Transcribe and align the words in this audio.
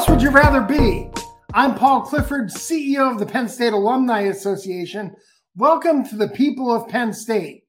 else 0.00 0.08
would 0.08 0.22
you 0.22 0.30
rather 0.30 0.62
be? 0.62 1.10
I'm 1.52 1.74
Paul 1.74 2.00
Clifford, 2.00 2.48
CEO 2.48 3.12
of 3.12 3.18
the 3.18 3.26
Penn 3.26 3.50
State 3.50 3.74
Alumni 3.74 4.22
Association. 4.22 5.14
Welcome 5.54 6.08
to 6.08 6.16
the 6.16 6.30
people 6.30 6.74
of 6.74 6.88
Penn 6.88 7.12
State. 7.12 7.64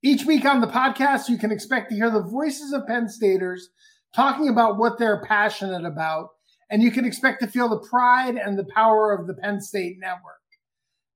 Each 0.00 0.24
week 0.24 0.44
on 0.44 0.60
the 0.60 0.68
podcast, 0.68 1.28
you 1.28 1.38
can 1.38 1.50
expect 1.50 1.90
to 1.90 1.96
hear 1.96 2.08
the 2.08 2.22
voices 2.22 2.72
of 2.72 2.86
Penn 2.86 3.08
Staters 3.08 3.68
talking 4.14 4.48
about 4.48 4.78
what 4.78 4.96
they're 4.96 5.24
passionate 5.24 5.84
about, 5.84 6.28
and 6.70 6.84
you 6.84 6.92
can 6.92 7.04
expect 7.04 7.40
to 7.40 7.48
feel 7.48 7.68
the 7.68 7.84
pride 7.90 8.36
and 8.36 8.56
the 8.56 8.68
power 8.72 9.12
of 9.12 9.26
the 9.26 9.34
Penn 9.34 9.60
State 9.60 9.96
Network. 9.98 10.36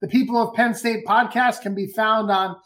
The 0.01 0.09
People 0.09 0.37
of 0.37 0.57
Penn 0.57 0.75
State 0.75 1.07
podcast 1.07 1.61
can 1.61 1.77
be 1.77 1.87
found 1.87 2.29
on 2.29 2.57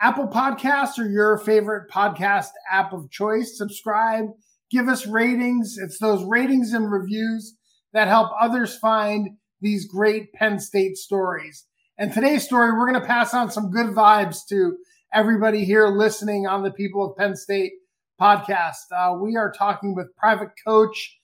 Apple 0.00 0.28
Podcasts 0.28 0.98
or 0.98 1.06
your 1.06 1.36
favorite 1.36 1.90
podcast 1.90 2.48
app 2.70 2.94
of 2.94 3.10
choice. 3.10 3.58
Subscribe, 3.58 4.28
give 4.72 4.88
us 4.88 5.06
ratings. 5.06 5.76
It's 5.78 5.98
those 5.98 6.24
ratings 6.24 6.72
and 6.72 6.90
reviews 6.90 7.54
that 7.92 8.08
help 8.08 8.30
others 8.40 8.76
find 8.76 9.36
these 9.60 9.86
great 9.86 10.32
Penn 10.32 10.58
State 10.58 10.96
stories. 10.96 11.66
And 11.98 12.12
today's 12.12 12.44
story, 12.44 12.72
we're 12.72 12.90
going 12.90 13.00
to 13.00 13.06
pass 13.06 13.34
on 13.34 13.50
some 13.50 13.70
good 13.70 13.88
vibes 13.88 14.38
to 14.48 14.76
everybody 15.12 15.64
here 15.64 15.86
listening 15.88 16.46
on 16.46 16.62
the 16.62 16.72
People 16.72 17.10
of 17.10 17.16
Penn 17.16 17.36
State 17.36 17.72
podcast. 18.20 18.90
Uh, 18.90 19.14
we 19.20 19.36
are 19.36 19.52
talking 19.52 19.94
with 19.94 20.16
private 20.16 20.50
coach, 20.66 21.18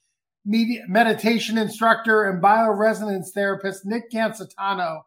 media, 0.45 0.83
meditation 0.87 1.57
instructor, 1.57 2.29
and 2.29 2.41
bioresonance 2.41 3.31
therapist 3.33 3.85
Nick 3.85 4.11
Gancitano. 4.11 5.01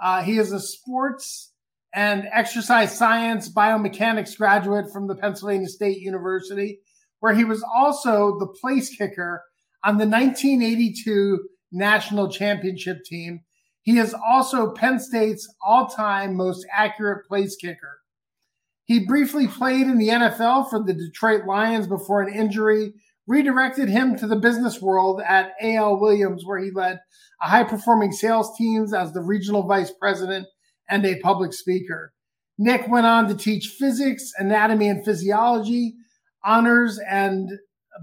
Uh, 0.00 0.22
he 0.22 0.38
is 0.38 0.50
a 0.50 0.60
sports 0.60 1.52
and 1.94 2.26
exercise 2.32 2.96
science 2.96 3.52
biomechanics 3.52 4.36
graduate 4.36 4.90
from 4.92 5.06
the 5.08 5.14
Pennsylvania 5.14 5.68
State 5.68 5.98
University, 5.98 6.80
where 7.20 7.34
he 7.34 7.44
was 7.44 7.64
also 7.74 8.38
the 8.38 8.46
place 8.46 8.90
kicker 8.90 9.42
on 9.84 9.98
the 9.98 10.06
1982 10.06 11.48
national 11.72 12.30
championship 12.30 13.04
team. 13.04 13.40
He 13.82 13.98
is 13.98 14.14
also 14.14 14.72
Penn 14.72 14.98
State's 14.98 15.48
all 15.64 15.86
time 15.86 16.36
most 16.36 16.66
accurate 16.72 17.26
place 17.26 17.56
kicker. 17.56 18.00
He 18.84 19.04
briefly 19.04 19.48
played 19.48 19.86
in 19.86 19.98
the 19.98 20.08
NFL 20.08 20.70
for 20.70 20.82
the 20.82 20.94
Detroit 20.94 21.44
Lions 21.46 21.86
before 21.86 22.22
an 22.22 22.32
injury 22.32 22.92
redirected 23.26 23.88
him 23.88 24.16
to 24.16 24.26
the 24.26 24.36
business 24.36 24.80
world 24.80 25.20
at 25.26 25.52
AL 25.60 26.00
Williams, 26.00 26.44
where 26.44 26.58
he 26.58 26.70
led 26.70 27.00
a 27.42 27.48
high 27.48 27.64
performing 27.64 28.12
sales 28.12 28.56
teams 28.56 28.94
as 28.94 29.12
the 29.12 29.20
regional 29.20 29.66
vice 29.66 29.90
president 29.90 30.46
and 30.88 31.04
a 31.04 31.18
public 31.20 31.52
speaker. 31.52 32.12
Nick 32.58 32.88
went 32.88 33.06
on 33.06 33.28
to 33.28 33.34
teach 33.34 33.74
physics, 33.78 34.32
anatomy 34.38 34.88
and 34.88 35.04
physiology, 35.04 35.94
honors 36.46 36.98
and 36.98 37.50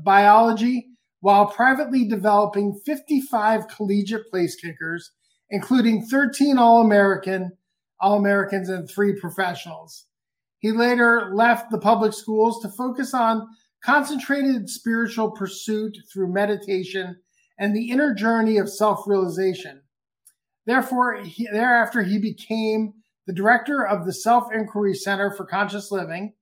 biology, 0.03 0.87
while 1.21 1.47
privately 1.47 2.05
developing 2.05 2.79
55 2.85 3.67
collegiate 3.69 4.29
place 4.29 4.55
kickers, 4.55 5.11
including 5.49 6.05
13 6.05 6.57
All-American, 6.57 7.51
All-Americans 8.01 8.69
and 8.69 8.89
three 8.89 9.17
professionals. 9.19 10.05
He 10.59 10.71
later 10.71 11.31
left 11.33 11.71
the 11.71 11.79
public 11.79 12.13
schools 12.13 12.61
to 12.61 12.69
focus 12.69 13.13
on 13.13 13.47
concentrated 13.83 14.69
spiritual 14.69 15.31
pursuit 15.31 15.97
through 16.11 16.33
meditation 16.33 17.17
and 17.59 17.75
the 17.75 17.91
inner 17.91 18.13
journey 18.13 18.57
of 18.57 18.69
self-realization. 18.69 19.81
Therefore, 20.65 21.21
he, 21.23 21.47
thereafter, 21.51 22.03
he 22.03 22.17
became 22.17 22.93
the 23.27 23.33
director 23.33 23.85
of 23.85 24.05
the 24.05 24.13
Self 24.13 24.51
Inquiry 24.53 24.93
Center 24.93 25.31
for 25.31 25.45
Conscious 25.45 25.91
Living, 25.91 26.33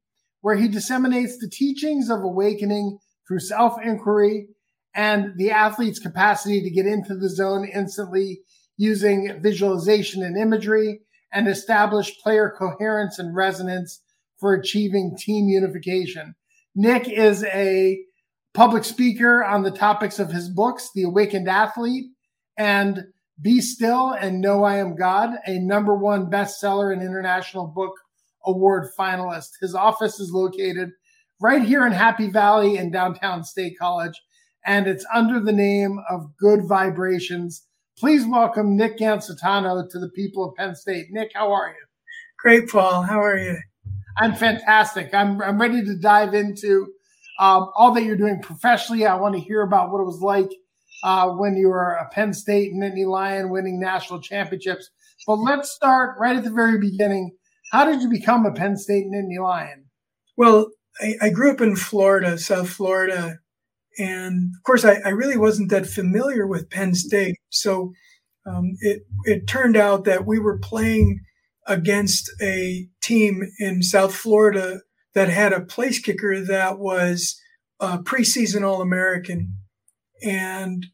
where 0.41 0.55
he 0.55 0.67
disseminates 0.67 1.37
the 1.37 1.49
teachings 1.49 2.09
of 2.09 2.21
awakening 2.21 2.99
through 3.27 3.39
self 3.39 3.75
inquiry 3.81 4.47
and 4.93 5.33
the 5.37 5.51
athlete's 5.51 5.99
capacity 5.99 6.61
to 6.61 6.69
get 6.69 6.85
into 6.85 7.15
the 7.15 7.29
zone 7.29 7.67
instantly 7.73 8.41
using 8.77 9.39
visualization 9.41 10.23
and 10.23 10.37
imagery 10.37 10.99
and 11.31 11.47
establish 11.47 12.19
player 12.19 12.53
coherence 12.57 13.17
and 13.19 13.35
resonance 13.35 14.01
for 14.39 14.53
achieving 14.53 15.15
team 15.17 15.47
unification. 15.47 16.35
Nick 16.75 17.07
is 17.07 17.43
a 17.45 17.99
public 18.53 18.83
speaker 18.83 19.43
on 19.43 19.63
the 19.63 19.71
topics 19.71 20.19
of 20.19 20.31
his 20.31 20.49
books, 20.49 20.89
The 20.93 21.03
Awakened 21.03 21.47
Athlete 21.47 22.05
and 22.57 23.05
be 23.41 23.61
Still 23.61 24.11
and 24.11 24.41
Know 24.41 24.63
I 24.63 24.77
Am 24.77 24.95
God, 24.95 25.31
a 25.47 25.57
number 25.59 25.95
one 25.95 26.29
bestseller 26.29 26.93
and 26.93 27.01
international 27.01 27.65
book 27.67 27.93
award 28.45 28.87
finalist. 28.97 29.49
His 29.61 29.75
office 29.75 30.19
is 30.19 30.31
located 30.31 30.91
right 31.39 31.63
here 31.63 31.85
in 31.85 31.91
Happy 31.91 32.29
Valley 32.29 32.77
in 32.77 32.91
downtown 32.91 33.43
State 33.43 33.77
College, 33.79 34.19
and 34.65 34.87
it's 34.87 35.05
under 35.13 35.39
the 35.39 35.51
name 35.51 35.99
of 36.09 36.35
Good 36.37 36.67
Vibrations. 36.67 37.65
Please 37.97 38.25
welcome 38.25 38.75
Nick 38.77 38.97
Gancitano 38.97 39.89
to 39.89 39.99
the 39.99 40.09
people 40.09 40.49
of 40.49 40.55
Penn 40.55 40.75
State. 40.75 41.07
Nick, 41.11 41.31
how 41.33 41.51
are 41.51 41.69
you? 41.69 41.85
Great, 42.39 42.69
Paul. 42.69 43.03
How 43.03 43.21
are 43.21 43.37
you? 43.37 43.57
I'm 44.17 44.33
fantastic. 44.33 45.13
I'm, 45.13 45.41
I'm 45.41 45.59
ready 45.59 45.83
to 45.83 45.95
dive 45.95 46.33
into 46.33 46.87
um, 47.39 47.71
all 47.75 47.93
that 47.93 48.03
you're 48.03 48.17
doing 48.17 48.41
professionally. 48.41 49.05
I 49.05 49.15
want 49.15 49.35
to 49.35 49.41
hear 49.41 49.61
about 49.61 49.91
what 49.91 50.01
it 50.01 50.05
was 50.05 50.21
like 50.21 50.49
uh, 51.03 51.29
when 51.29 51.55
you 51.55 51.69
were 51.69 51.93
a 51.93 52.07
Penn 52.09 52.33
State 52.33 52.73
Nittany 52.73 53.07
Lion 53.07 53.49
winning 53.49 53.79
national 53.79 54.21
championships. 54.21 54.89
But 55.25 55.37
let's 55.37 55.71
start 55.71 56.17
right 56.19 56.35
at 56.35 56.43
the 56.43 56.51
very 56.51 56.79
beginning. 56.79 57.31
How 57.71 57.85
did 57.85 58.01
you 58.01 58.09
become 58.09 58.45
a 58.45 58.51
Penn 58.51 58.77
State 58.77 59.05
Nittany 59.05 59.41
Lion? 59.41 59.85
Well, 60.35 60.71
I, 60.99 61.15
I 61.21 61.29
grew 61.29 61.51
up 61.51 61.61
in 61.61 61.75
Florida, 61.75 62.37
South 62.37 62.69
Florida. 62.69 63.37
And 63.97 64.53
of 64.55 64.63
course, 64.63 64.83
I, 64.83 64.95
I 65.05 65.09
really 65.09 65.37
wasn't 65.37 65.69
that 65.71 65.87
familiar 65.87 66.45
with 66.45 66.69
Penn 66.69 66.93
State. 66.95 67.37
So 67.49 67.93
um, 68.45 68.73
it, 68.81 69.03
it 69.23 69.47
turned 69.47 69.77
out 69.77 70.03
that 70.03 70.25
we 70.25 70.37
were 70.37 70.57
playing 70.57 71.21
against 71.65 72.29
a 72.41 72.87
team 73.01 73.43
in 73.59 73.83
South 73.83 74.13
Florida 74.13 74.81
that 75.13 75.29
had 75.29 75.53
a 75.53 75.61
place 75.61 75.99
kicker 75.99 76.41
that 76.41 76.77
was 76.77 77.39
a 77.79 77.99
preseason 77.99 78.63
All 78.63 78.81
American 78.81 79.55
and 80.23 80.87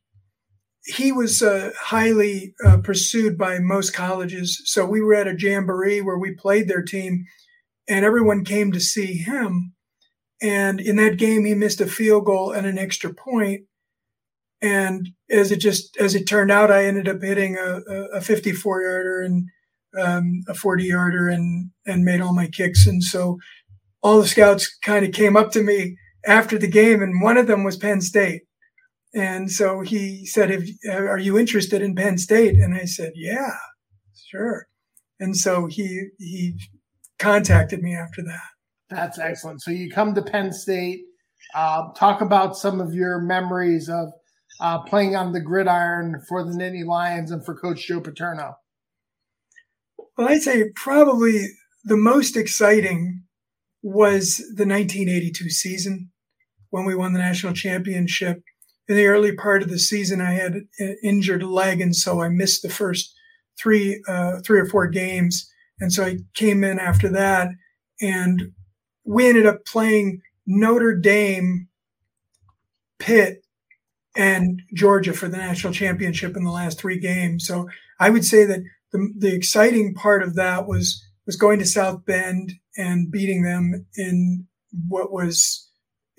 he 0.88 1.12
was 1.12 1.42
uh, 1.42 1.72
highly 1.80 2.54
uh, 2.66 2.78
pursued 2.78 3.38
by 3.38 3.60
most 3.60 3.94
colleges. 3.94 4.62
So 4.66 4.86
we 4.86 5.02
were 5.02 5.16
at 5.16 5.28
a 5.28 5.36
jamboree 5.38 6.02
where 6.02 6.18
we 6.18 6.34
played 6.34 6.68
their 6.68 6.82
team, 6.82 7.26
and 7.88 8.06
everyone 8.06 8.46
came 8.46 8.72
to 8.72 8.80
see 8.80 9.18
him. 9.18 9.74
And 10.42 10.80
in 10.80 10.96
that 10.98 11.18
game, 11.18 11.46
he 11.46 11.56
missed 11.56 11.82
a 11.82 11.88
field 11.88 12.26
goal 12.26 12.52
and 12.52 12.66
an 12.66 12.78
extra 12.78 13.14
point. 13.14 13.62
And 14.62 15.10
as 15.30 15.52
it 15.52 15.58
just 15.58 15.98
as 15.98 16.16
it 16.16 16.26
turned 16.26 16.52
out, 16.52 16.72
I 16.72 16.86
ended 16.86 17.08
up 17.08 17.22
hitting 17.22 17.58
a, 17.58 17.82
a 18.14 18.22
54 18.22 18.82
yarder 18.82 19.22
and 19.22 19.48
um, 20.00 20.42
a 20.48 20.54
40 20.54 20.86
yarder 20.86 21.28
and 21.28 21.72
and 21.86 22.06
made 22.06 22.22
all 22.22 22.34
my 22.34 22.48
kicks. 22.48 22.88
And 22.88 23.04
so 23.04 23.38
all 24.02 24.22
the 24.22 24.28
scouts 24.28 24.76
kind 24.84 25.06
of 25.06 25.12
came 25.12 25.36
up 25.36 25.52
to 25.52 25.64
me 25.64 25.98
after 26.26 26.58
the 26.58 26.68
game, 26.68 27.02
and 27.02 27.22
one 27.22 27.38
of 27.38 27.48
them 27.48 27.64
was 27.64 27.78
Penn 27.78 28.02
State. 28.02 28.44
And 29.14 29.50
so 29.52 29.82
he 29.82 30.26
said, 30.26 30.52
"Are 30.90 31.18
you 31.18 31.38
interested 31.38 31.82
in 31.82 31.96
Penn 31.96 32.18
State?" 32.18 32.56
And 32.56 32.76
I 32.76 32.86
said, 32.86 33.14
"Yeah, 33.16 33.56
sure." 34.30 34.68
And 35.20 35.36
so 35.36 35.66
he 35.68 36.10
he 36.20 36.60
contacted 37.20 37.82
me 37.82 37.96
after 37.96 38.22
that. 38.24 38.50
That's 38.90 39.20
excellent. 39.20 39.62
So 39.62 39.72
you 39.72 39.90
come 39.90 40.14
to 40.16 40.22
Penn 40.22 40.52
State. 40.54 41.02
Uh, 41.54 41.94
talk 41.94 42.22
about 42.22 42.58
some 42.58 42.82
of 42.82 42.94
your 42.94 43.20
memories 43.22 43.90
of 43.90 44.10
uh, 44.60 44.80
playing 44.80 45.16
on 45.16 45.32
the 45.32 45.40
gridiron 45.40 46.22
for 46.28 46.44
the 46.44 46.52
Nittany 46.52 46.86
Lions 46.86 47.32
and 47.32 47.46
for 47.46 47.56
Coach 47.56 47.88
Joe 47.88 48.02
Paterno. 48.02 48.56
Well, 50.18 50.30
I'd 50.30 50.42
say 50.42 50.72
probably 50.76 51.48
the 51.84 51.98
most 51.98 52.36
exciting 52.36 53.24
was 53.84 54.38
the 54.38 54.66
1982 54.66 55.50
season 55.50 56.12
when 56.70 56.86
we 56.86 56.96
won 56.96 57.14
the 57.14 57.20
national 57.20 57.54
championship 57.54 58.42
in 58.88 58.96
the 58.96 59.08
early 59.08 59.36
part 59.36 59.62
of 59.62 59.70
the 59.70 59.80
season, 59.80 60.22
I 60.22 60.32
had 60.32 60.62
an 60.80 60.98
injured 61.04 61.44
leg, 61.44 61.82
and 61.82 61.96
so 61.96 62.22
I 62.22 62.30
missed 62.30 62.62
the 62.62 62.70
first 62.70 63.14
three, 63.60 64.02
uh, 64.08 64.40
three 64.46 64.60
or 64.60 64.66
four 64.66 64.88
games. 64.88 65.52
And 65.80 65.92
so 65.92 66.04
I 66.04 66.20
came 66.34 66.64
in 66.64 66.80
after 66.80 67.10
that, 67.10 67.50
and 68.02 68.54
we 69.04 69.28
ended 69.28 69.46
up 69.46 69.66
playing 69.66 70.22
Notre 70.46 70.96
Dame, 70.96 71.68
Pitt, 73.00 73.44
and 74.16 74.62
Georgia 74.74 75.14
for 75.14 75.28
the 75.28 75.38
national 75.38 75.74
championship 75.74 76.36
in 76.36 76.44
the 76.44 76.52
last 76.52 76.80
three 76.80 77.00
games. 77.00 77.46
So 77.46 77.68
I 78.00 78.10
would 78.10 78.26
say 78.26 78.46
that 78.46 78.64
the, 78.92 79.14
the 79.18 79.36
exciting 79.36 79.94
part 79.94 80.24
of 80.24 80.36
that 80.36 80.68
was 80.68 81.04
was 81.26 81.36
going 81.36 81.60
to 81.60 81.66
South 81.66 82.06
Bend 82.06 82.54
and 82.78 83.12
beating 83.12 83.44
them 83.44 83.86
in 83.96 84.48
what 84.88 85.12
was 85.12 85.70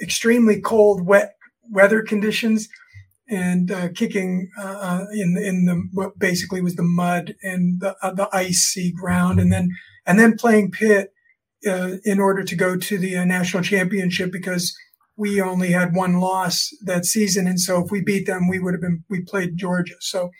extremely 0.00 0.60
cold, 0.60 1.06
wet 1.06 1.37
weather 1.70 2.02
conditions 2.02 2.68
and 3.28 3.70
uh, 3.70 3.88
kicking 3.90 4.50
uh, 4.58 4.78
uh, 4.80 5.04
in 5.12 5.36
in 5.36 5.66
the 5.66 5.82
what 5.92 6.18
basically 6.18 6.60
was 6.60 6.76
the 6.76 6.82
mud 6.82 7.34
and 7.42 7.80
the 7.80 7.94
uh, 8.02 8.12
the 8.12 8.28
icy 8.32 8.92
ground, 8.92 9.38
and 9.38 9.52
then 9.52 9.70
and 10.06 10.18
then 10.18 10.36
playing 10.36 10.70
Pitt 10.70 11.12
uh, 11.66 11.96
in 12.04 12.18
order 12.18 12.42
to 12.42 12.56
go 12.56 12.76
to 12.76 12.98
the 12.98 13.16
uh, 13.16 13.24
national 13.24 13.62
championship 13.62 14.32
because 14.32 14.74
we 15.16 15.40
only 15.40 15.72
had 15.72 15.94
one 15.94 16.20
loss 16.20 16.70
that 16.84 17.04
season, 17.04 17.46
and 17.46 17.60
so 17.60 17.84
if 17.84 17.90
we 17.90 18.00
beat 18.00 18.26
them, 18.26 18.48
we 18.48 18.58
would 18.58 18.74
have 18.74 18.80
been 18.80 19.04
we 19.10 19.22
played 19.22 19.56
Georgia. 19.56 19.96
So 20.00 20.30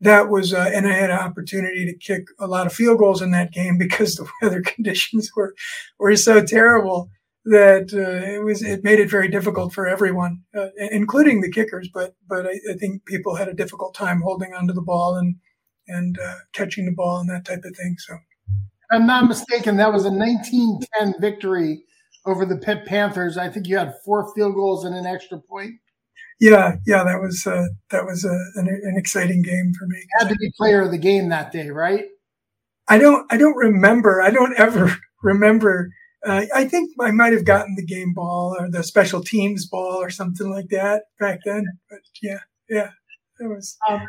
that 0.00 0.28
was, 0.28 0.52
and 0.52 0.86
I 0.86 0.92
had 0.92 1.10
an 1.10 1.18
opportunity 1.18 1.84
to 1.84 1.98
kick 1.98 2.28
a 2.38 2.46
lot 2.46 2.68
of 2.68 2.72
field 2.72 2.98
goals 2.98 3.20
in 3.20 3.32
that 3.32 3.52
game 3.52 3.76
because 3.78 4.14
the 4.14 4.28
weather 4.40 4.62
conditions 4.62 5.30
were 5.36 5.54
were 5.98 6.16
so 6.16 6.42
terrible 6.42 7.10
that 7.48 7.92
uh, 7.94 8.34
it 8.34 8.44
was 8.44 8.62
it 8.62 8.84
made 8.84 9.00
it 9.00 9.10
very 9.10 9.28
difficult 9.28 9.72
for 9.72 9.88
everyone, 9.88 10.42
uh, 10.54 10.68
including 10.90 11.40
the 11.40 11.50
kickers. 11.50 11.88
But 11.92 12.14
but 12.28 12.46
I, 12.46 12.60
I, 12.70 12.74
think 12.78 13.04
people 13.06 13.36
had 13.36 13.48
a 13.48 13.54
difficult 13.54 13.94
time 13.94 14.20
holding 14.20 14.52
onto 14.52 14.74
the 14.74 14.82
ball 14.82 15.16
and 15.16 15.36
and 15.86 16.18
uh, 16.18 16.36
catching 16.52 16.84
the 16.84 16.92
ball 16.92 17.20
and 17.20 17.30
that 17.30 17.46
type 17.46 17.64
of 17.64 17.74
thing. 17.76 17.96
So, 17.98 18.18
I'm 18.90 19.06
not 19.06 19.28
mistaken. 19.28 19.76
That 19.78 19.92
was 19.92 20.04
a 20.04 20.10
1910 20.10 21.20
victory 21.20 21.84
over 22.26 22.44
the 22.44 22.58
Pitt 22.58 22.84
Panthers. 22.84 23.38
I 23.38 23.48
think 23.48 23.66
you 23.66 23.78
had 23.78 23.94
four 24.04 24.32
field 24.34 24.54
goals 24.54 24.84
and 24.84 24.94
an 24.94 25.06
extra 25.06 25.38
point. 25.38 25.74
Yeah, 26.40 26.76
yeah, 26.86 27.02
that 27.02 27.20
was 27.20 27.46
uh, 27.46 27.66
that 27.90 28.04
was 28.04 28.24
a, 28.24 28.60
an, 28.60 28.68
an, 28.68 28.96
exciting 28.96 29.42
game 29.42 29.72
for 29.78 29.86
me. 29.86 29.96
You 29.98 30.18
had 30.18 30.28
to 30.28 30.36
be 30.36 30.52
player 30.56 30.82
of 30.82 30.90
the 30.90 30.98
game 30.98 31.30
that 31.30 31.50
day, 31.50 31.70
right? 31.70 32.04
I 32.86 32.98
don't 32.98 33.26
I 33.32 33.38
don't 33.38 33.56
remember. 33.56 34.20
I 34.20 34.30
don't 34.30 34.54
ever 34.58 34.94
remember 35.22 35.90
uh, 36.26 36.46
I 36.54 36.64
think 36.64 36.90
I 37.00 37.10
might 37.10 37.32
have 37.32 37.44
gotten 37.44 37.74
the 37.76 37.84
game 37.84 38.12
ball 38.12 38.56
or 38.58 38.70
the 38.70 38.82
special 38.82 39.22
teams 39.22 39.66
ball 39.66 40.02
or 40.02 40.10
something 40.10 40.50
like 40.50 40.68
that 40.70 41.04
back 41.20 41.40
then. 41.44 41.64
But 41.88 42.00
yeah, 42.22 42.40
yeah, 42.68 42.90
it 43.40 43.46
was. 43.46 43.76
Um, 43.88 44.02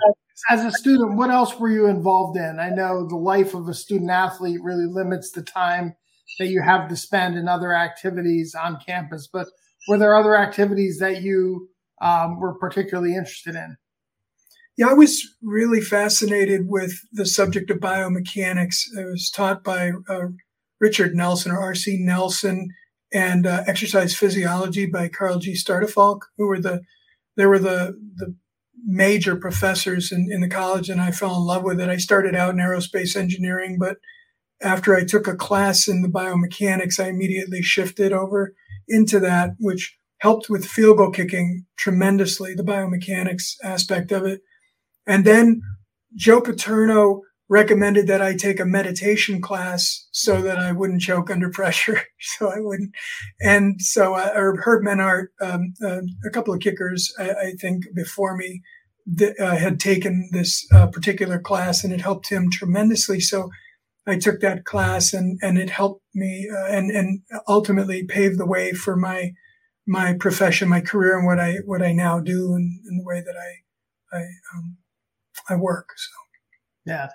as 0.49 0.63
a 0.63 0.71
student, 0.71 1.17
what 1.17 1.29
else 1.29 1.59
were 1.59 1.69
you 1.69 1.87
involved 1.87 2.37
in? 2.37 2.59
I 2.59 2.69
know 2.69 3.07
the 3.07 3.15
life 3.15 3.53
of 3.53 3.67
a 3.67 3.73
student 3.73 4.09
athlete 4.09 4.61
really 4.63 4.85
limits 4.85 5.31
the 5.31 5.41
time 5.41 5.95
that 6.39 6.47
you 6.47 6.61
have 6.61 6.87
to 6.89 6.95
spend 6.95 7.37
in 7.37 7.47
other 7.47 7.73
activities 7.73 8.55
on 8.55 8.79
campus. 8.85 9.27
But 9.31 9.47
were 9.87 9.97
there 9.97 10.15
other 10.15 10.37
activities 10.37 10.99
that 10.99 11.21
you 11.21 11.69
um, 12.01 12.39
were 12.39 12.57
particularly 12.57 13.15
interested 13.15 13.55
in? 13.55 13.77
Yeah, 14.77 14.87
I 14.87 14.93
was 14.93 15.35
really 15.41 15.81
fascinated 15.81 16.69
with 16.69 16.93
the 17.11 17.25
subject 17.25 17.69
of 17.69 17.79
biomechanics. 17.79 18.85
It 18.97 19.05
was 19.05 19.29
taught 19.29 19.61
by 19.61 19.91
uh, 20.07 20.27
Richard 20.79 21.15
Nelson 21.15 21.51
or 21.51 21.59
R.C. 21.59 21.97
Nelson 21.99 22.69
and 23.13 23.45
uh, 23.45 23.63
Exercise 23.67 24.15
Physiology 24.15 24.85
by 24.85 25.09
Karl 25.09 25.39
G. 25.39 25.53
Stoedefalke, 25.53 26.21
who 26.37 26.47
were 26.47 26.59
the 26.59 26.81
they 27.37 27.45
were 27.45 27.59
the 27.59 27.97
the 28.15 28.35
major 28.85 29.35
professors 29.35 30.11
in, 30.11 30.29
in 30.31 30.41
the 30.41 30.49
college, 30.49 30.89
and 30.89 31.01
I 31.01 31.11
fell 31.11 31.35
in 31.35 31.45
love 31.45 31.63
with 31.63 31.79
it. 31.81 31.89
I 31.89 31.97
started 31.97 32.35
out 32.35 32.51
in 32.51 32.57
aerospace 32.57 33.15
engineering, 33.15 33.77
but 33.79 33.97
after 34.61 34.95
I 34.95 35.05
took 35.05 35.27
a 35.27 35.35
class 35.35 35.87
in 35.87 36.01
the 36.01 36.07
biomechanics, 36.07 36.99
I 36.99 37.09
immediately 37.09 37.61
shifted 37.61 38.11
over 38.11 38.53
into 38.87 39.19
that, 39.19 39.51
which 39.59 39.97
helped 40.19 40.49
with 40.49 40.65
field 40.65 40.97
goal 40.97 41.11
kicking 41.11 41.65
tremendously, 41.77 42.53
the 42.53 42.63
biomechanics 42.63 43.55
aspect 43.63 44.11
of 44.11 44.25
it. 44.25 44.41
And 45.07 45.23
then 45.23 45.61
Joe 46.15 46.41
Paterno 46.41 47.21
recommended 47.49 48.05
that 48.07 48.21
I 48.21 48.35
take 48.35 48.59
a 48.59 48.65
meditation 48.65 49.41
class 49.41 50.07
so 50.11 50.41
that 50.43 50.59
I 50.59 50.71
wouldn't 50.71 51.01
choke 51.01 51.31
under 51.31 51.49
pressure. 51.49 52.03
so 52.19 52.49
I 52.49 52.59
wouldn't. 52.59 52.91
And 53.41 53.81
so, 53.81 54.13
uh, 54.13 54.31
or 54.35 54.61
Herb 54.63 54.83
Menhardt, 54.83 55.31
um, 55.41 55.73
uh, 55.83 56.01
a 56.25 56.29
couple 56.31 56.53
of 56.53 56.59
kickers, 56.59 57.11
I, 57.17 57.29
I 57.29 57.51
think, 57.59 57.85
before 57.95 58.37
me, 58.37 58.61
that, 59.07 59.39
uh, 59.39 59.55
had 59.55 59.79
taken 59.79 60.29
this 60.31 60.65
uh, 60.71 60.87
particular 60.87 61.39
class 61.39 61.83
and 61.83 61.91
it 61.91 62.01
helped 62.01 62.29
him 62.29 62.51
tremendously. 62.51 63.19
So 63.19 63.49
I 64.05 64.19
took 64.19 64.41
that 64.41 64.63
class 64.63 65.11
and, 65.11 65.39
and 65.41 65.57
it 65.57 65.71
helped 65.71 66.03
me 66.13 66.47
uh, 66.55 66.67
and, 66.67 66.91
and 66.91 67.21
ultimately 67.47 68.05
paved 68.05 68.37
the 68.37 68.45
way 68.45 68.73
for 68.73 68.95
my, 68.95 69.31
my 69.87 70.13
profession, 70.13 70.69
my 70.69 70.81
career 70.81 71.17
and 71.17 71.25
what 71.25 71.39
I, 71.39 71.57
what 71.65 71.81
I 71.81 71.93
now 71.93 72.19
do 72.19 72.53
and, 72.53 72.79
and 72.85 72.99
the 72.99 73.05
way 73.05 73.21
that 73.21 73.35
I, 73.35 74.17
I, 74.17 74.21
um, 74.55 74.77
I 75.49 75.55
work. 75.55 75.89
So. 75.97 76.28
Yeah. 76.89 77.07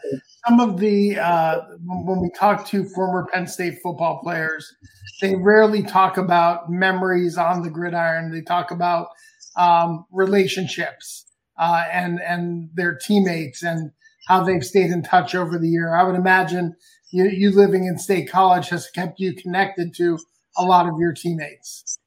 Some 0.46 0.60
of 0.60 0.78
the, 0.78 1.18
uh, 1.18 1.60
when 1.84 2.20
we 2.20 2.30
talk 2.38 2.66
to 2.68 2.84
former 2.84 3.26
Penn 3.32 3.46
State 3.46 3.78
football 3.82 4.20
players, 4.22 4.72
they 5.20 5.34
rarely 5.34 5.82
talk 5.82 6.16
about 6.16 6.70
memories 6.70 7.36
on 7.36 7.62
the 7.62 7.70
gridiron. 7.70 8.30
They 8.30 8.42
talk 8.42 8.70
about 8.70 9.08
um, 9.56 10.04
relationships 10.12 11.26
uh, 11.58 11.84
and, 11.90 12.20
and 12.20 12.70
their 12.74 12.94
teammates 12.94 13.62
and 13.62 13.90
how 14.28 14.44
they've 14.44 14.64
stayed 14.64 14.90
in 14.90 15.02
touch 15.02 15.34
over 15.34 15.58
the 15.58 15.68
year. 15.68 15.96
I 15.96 16.04
would 16.04 16.16
imagine 16.16 16.74
you, 17.12 17.24
you 17.28 17.50
living 17.50 17.86
in 17.86 17.98
state 17.98 18.30
college 18.30 18.68
has 18.68 18.88
kept 18.90 19.20
you 19.20 19.34
connected 19.34 19.94
to 19.96 20.18
a 20.56 20.64
lot 20.64 20.86
of 20.86 20.94
your 20.98 21.12
teammates. 21.12 21.98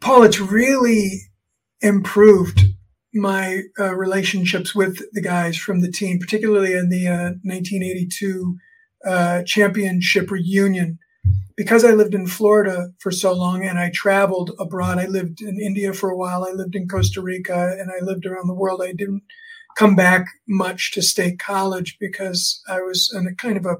Paul, 0.00 0.22
it's 0.24 0.40
really 0.40 1.20
improved 1.80 2.64
my 3.14 3.62
uh, 3.78 3.94
relationships 3.94 4.74
with 4.74 5.00
the 5.12 5.22
guys 5.22 5.56
from 5.56 5.80
the 5.80 5.90
team, 5.90 6.18
particularly 6.18 6.74
in 6.74 6.88
the 6.88 7.06
uh, 7.06 7.30
1982 7.42 8.58
uh, 9.06 9.42
championship 9.44 10.30
reunion. 10.30 10.98
Because 11.56 11.84
I 11.84 11.92
lived 11.92 12.14
in 12.14 12.26
Florida 12.26 12.88
for 12.98 13.12
so 13.12 13.32
long 13.32 13.64
and 13.64 13.78
I 13.78 13.90
traveled 13.94 14.50
abroad, 14.58 14.98
I 14.98 15.06
lived 15.06 15.40
in 15.40 15.60
India 15.60 15.92
for 15.92 16.10
a 16.10 16.16
while, 16.16 16.44
I 16.44 16.50
lived 16.50 16.74
in 16.74 16.88
Costa 16.88 17.20
Rica, 17.22 17.76
and 17.78 17.90
I 17.90 18.04
lived 18.04 18.26
around 18.26 18.48
the 18.48 18.54
world. 18.54 18.82
I 18.82 18.92
didn't 18.92 19.22
come 19.76 19.94
back 19.94 20.26
much 20.48 20.92
to 20.92 21.02
state 21.02 21.38
college 21.38 21.96
because 22.00 22.60
I 22.68 22.80
was 22.80 23.12
in 23.14 23.28
a 23.28 23.34
kind 23.34 23.56
of 23.56 23.66
a 23.66 23.76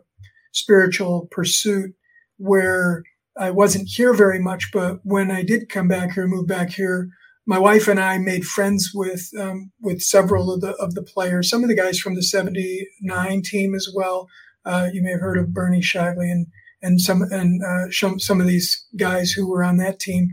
spiritual 0.52 1.26
pursuit 1.32 1.94
where 2.36 3.02
I 3.36 3.50
wasn't 3.50 3.88
here 3.88 4.14
very 4.14 4.38
much. 4.38 4.70
But 4.72 5.00
when 5.02 5.30
I 5.30 5.42
did 5.42 5.68
come 5.68 5.88
back 5.88 6.12
here, 6.12 6.28
move 6.28 6.46
back 6.46 6.70
here, 6.70 7.08
my 7.46 7.58
wife 7.58 7.88
and 7.88 8.00
I 8.00 8.18
made 8.18 8.46
friends 8.46 8.92
with 8.94 9.30
um, 9.38 9.70
with 9.80 10.00
several 10.00 10.52
of 10.52 10.60
the 10.60 10.72
of 10.76 10.94
the 10.94 11.02
players, 11.02 11.50
some 11.50 11.62
of 11.62 11.68
the 11.68 11.76
guys 11.76 11.98
from 11.98 12.14
the 12.14 12.22
'79 12.22 13.42
team 13.42 13.74
as 13.74 13.88
well. 13.94 14.28
Uh, 14.64 14.88
you 14.92 15.02
may 15.02 15.10
have 15.10 15.20
heard 15.20 15.38
of 15.38 15.52
Bernie 15.52 15.82
Shively 15.82 16.30
and 16.30 16.46
and 16.82 17.00
some 17.00 17.22
and 17.22 17.62
uh, 17.62 17.90
some 18.18 18.40
of 18.40 18.46
these 18.46 18.86
guys 18.96 19.32
who 19.32 19.48
were 19.48 19.62
on 19.62 19.76
that 19.78 20.00
team, 20.00 20.30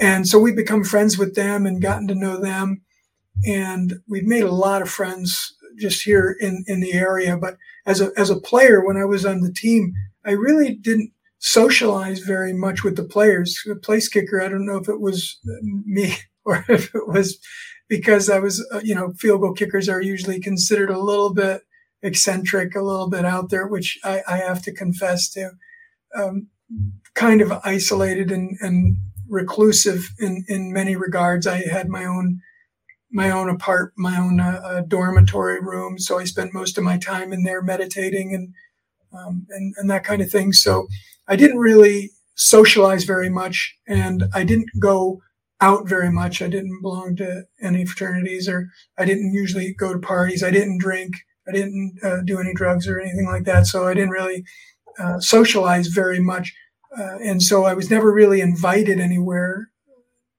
and 0.00 0.26
so 0.26 0.38
we've 0.38 0.56
become 0.56 0.84
friends 0.84 1.18
with 1.18 1.34
them 1.34 1.66
and 1.66 1.82
gotten 1.82 2.08
to 2.08 2.14
know 2.14 2.40
them, 2.40 2.82
and 3.46 3.94
we've 4.08 4.26
made 4.26 4.44
a 4.44 4.52
lot 4.52 4.82
of 4.82 4.90
friends 4.90 5.54
just 5.78 6.02
here 6.02 6.36
in 6.40 6.64
in 6.66 6.80
the 6.80 6.94
area. 6.94 7.36
But 7.36 7.56
as 7.84 8.00
a 8.00 8.10
as 8.16 8.30
a 8.30 8.40
player, 8.40 8.84
when 8.84 8.96
I 8.96 9.04
was 9.04 9.26
on 9.26 9.40
the 9.40 9.52
team, 9.52 9.92
I 10.24 10.32
really 10.32 10.74
didn't 10.74 11.12
socialize 11.40 12.20
very 12.20 12.54
much 12.54 12.82
with 12.82 12.96
the 12.96 13.04
players. 13.04 13.60
The 13.66 13.76
place 13.76 14.08
kicker, 14.08 14.40
I 14.40 14.48
don't 14.48 14.64
know 14.64 14.78
if 14.78 14.88
it 14.88 15.00
was 15.00 15.40
me 15.84 16.16
or 16.46 16.64
if 16.68 16.94
it 16.94 17.08
was 17.08 17.38
because 17.88 18.30
I 18.30 18.38
was, 18.38 18.66
uh, 18.72 18.80
you 18.82 18.94
know, 18.94 19.12
field 19.18 19.42
goal 19.42 19.52
kickers 19.52 19.88
are 19.88 20.00
usually 20.00 20.40
considered 20.40 20.90
a 20.90 20.98
little 20.98 21.32
bit 21.32 21.62
eccentric, 22.02 22.74
a 22.74 22.82
little 22.82 23.08
bit 23.08 23.24
out 23.24 23.50
there, 23.50 23.66
which 23.66 23.98
I, 24.04 24.22
I 24.28 24.36
have 24.38 24.62
to 24.62 24.72
confess 24.72 25.28
to. 25.30 25.52
Um, 26.14 26.48
kind 27.14 27.40
of 27.40 27.52
isolated 27.64 28.30
and, 28.30 28.56
and 28.60 28.96
reclusive 29.28 30.10
in, 30.18 30.44
in 30.48 30.72
many 30.72 30.96
regards. 30.96 31.46
I 31.46 31.66
had 31.68 31.88
my 31.88 32.04
own 32.04 32.40
my 33.10 33.30
own 33.30 33.48
apart 33.48 33.92
my 33.96 34.18
own 34.18 34.40
uh, 34.40 34.60
uh, 34.64 34.80
dormitory 34.80 35.60
room, 35.60 35.98
so 35.98 36.18
I 36.18 36.24
spent 36.24 36.52
most 36.52 36.76
of 36.76 36.84
my 36.84 36.98
time 36.98 37.32
in 37.32 37.44
there 37.44 37.62
meditating 37.62 38.34
and 38.34 38.54
um, 39.16 39.46
and 39.50 39.74
and 39.76 39.90
that 39.90 40.04
kind 40.04 40.20
of 40.20 40.30
thing. 40.30 40.52
So 40.52 40.88
I 41.28 41.36
didn't 41.36 41.58
really 41.58 42.10
socialize 42.34 43.04
very 43.04 43.30
much, 43.30 43.76
and 43.86 44.24
I 44.34 44.42
didn't 44.42 44.70
go 44.80 45.22
out 45.64 45.88
very 45.88 46.10
much. 46.10 46.42
I 46.42 46.48
didn't 46.48 46.82
belong 46.82 47.16
to 47.16 47.44
any 47.62 47.86
fraternities 47.86 48.48
or 48.48 48.68
I 48.98 49.04
didn't 49.04 49.32
usually 49.32 49.74
go 49.74 49.92
to 49.92 49.98
parties. 49.98 50.42
I 50.42 50.50
didn't 50.50 50.78
drink. 50.78 51.14
I 51.48 51.52
didn't 51.52 51.98
uh, 52.02 52.20
do 52.24 52.38
any 52.38 52.52
drugs 52.54 52.86
or 52.86 53.00
anything 53.00 53.26
like 53.26 53.44
that. 53.44 53.66
So 53.66 53.86
I 53.86 53.94
didn't 53.94 54.10
really 54.10 54.44
uh, 54.98 55.20
socialize 55.20 55.88
very 55.88 56.20
much. 56.20 56.52
Uh, 56.96 57.16
and 57.22 57.42
so 57.42 57.64
I 57.64 57.74
was 57.74 57.90
never 57.90 58.12
really 58.12 58.40
invited 58.40 59.00
anywhere 59.00 59.68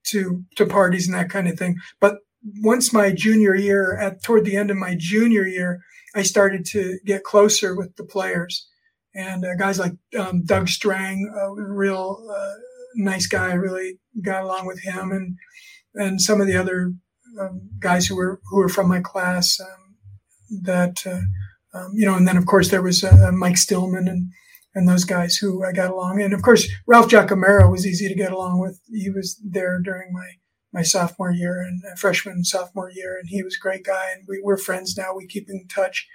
to, 0.07 0.43
to 0.55 0.65
parties 0.65 1.07
and 1.07 1.15
that 1.15 1.29
kind 1.29 1.47
of 1.47 1.57
thing. 1.57 1.75
But 1.99 2.17
once 2.61 2.93
my 2.93 3.11
junior 3.11 3.55
year 3.55 3.97
at 3.97 4.23
toward 4.23 4.45
the 4.45 4.55
end 4.55 4.69
of 4.69 4.77
my 4.77 4.95
junior 4.97 5.45
year, 5.45 5.81
I 6.13 6.21
started 6.21 6.65
to 6.67 6.99
get 7.05 7.23
closer 7.23 7.75
with 7.75 7.95
the 7.95 8.05
players 8.05 8.67
and 9.15 9.45
uh, 9.45 9.55
guys 9.55 9.79
like 9.79 9.93
um, 10.19 10.43
Doug 10.43 10.67
Strang, 10.67 11.31
a 11.33 11.53
real 11.53 12.27
uh, 12.29 12.53
nice 12.95 13.27
guy. 13.27 13.53
Really 13.53 13.99
got 14.23 14.43
along 14.43 14.65
with 14.65 14.81
him 14.81 15.11
and 15.11 15.37
and 15.95 16.21
some 16.21 16.41
of 16.41 16.47
the 16.47 16.57
other 16.57 16.93
um, 17.39 17.69
guys 17.79 18.07
who 18.07 18.15
were 18.15 18.41
who 18.49 18.57
were 18.57 18.69
from 18.69 18.87
my 18.87 19.01
class. 19.01 19.59
Um, 19.59 19.95
that 20.63 21.05
uh, 21.05 21.21
um, 21.77 21.91
you 21.95 22.05
know, 22.05 22.15
and 22.15 22.27
then 22.27 22.37
of 22.37 22.45
course 22.45 22.69
there 22.69 22.81
was 22.81 23.03
uh, 23.03 23.31
Mike 23.33 23.57
Stillman 23.57 24.07
and 24.07 24.31
and 24.73 24.87
those 24.87 25.05
guys 25.05 25.37
who 25.37 25.63
I 25.63 25.71
got 25.71 25.91
along. 25.91 26.21
And 26.21 26.33
of 26.33 26.41
course 26.41 26.67
Ralph 26.85 27.09
Giacomarro 27.09 27.71
was 27.71 27.85
easy 27.85 28.07
to 28.07 28.15
get 28.15 28.31
along 28.31 28.59
with. 28.59 28.79
He 28.91 29.09
was 29.09 29.39
there 29.43 29.79
during 29.81 30.13
my 30.13 30.31
my 30.73 30.83
sophomore 30.83 31.31
year 31.31 31.61
and 31.61 31.81
uh, 31.85 31.95
freshman 31.95 32.35
and 32.35 32.45
sophomore 32.45 32.91
year, 32.91 33.17
and 33.17 33.29
he 33.29 33.41
was 33.41 33.55
a 33.55 33.63
great 33.63 33.85
guy. 33.85 34.11
And 34.13 34.25
we, 34.27 34.41
we're 34.43 34.57
friends 34.57 34.97
now. 34.97 35.15
We 35.15 35.25
keep 35.25 35.49
in 35.49 35.67
touch. 35.67 36.07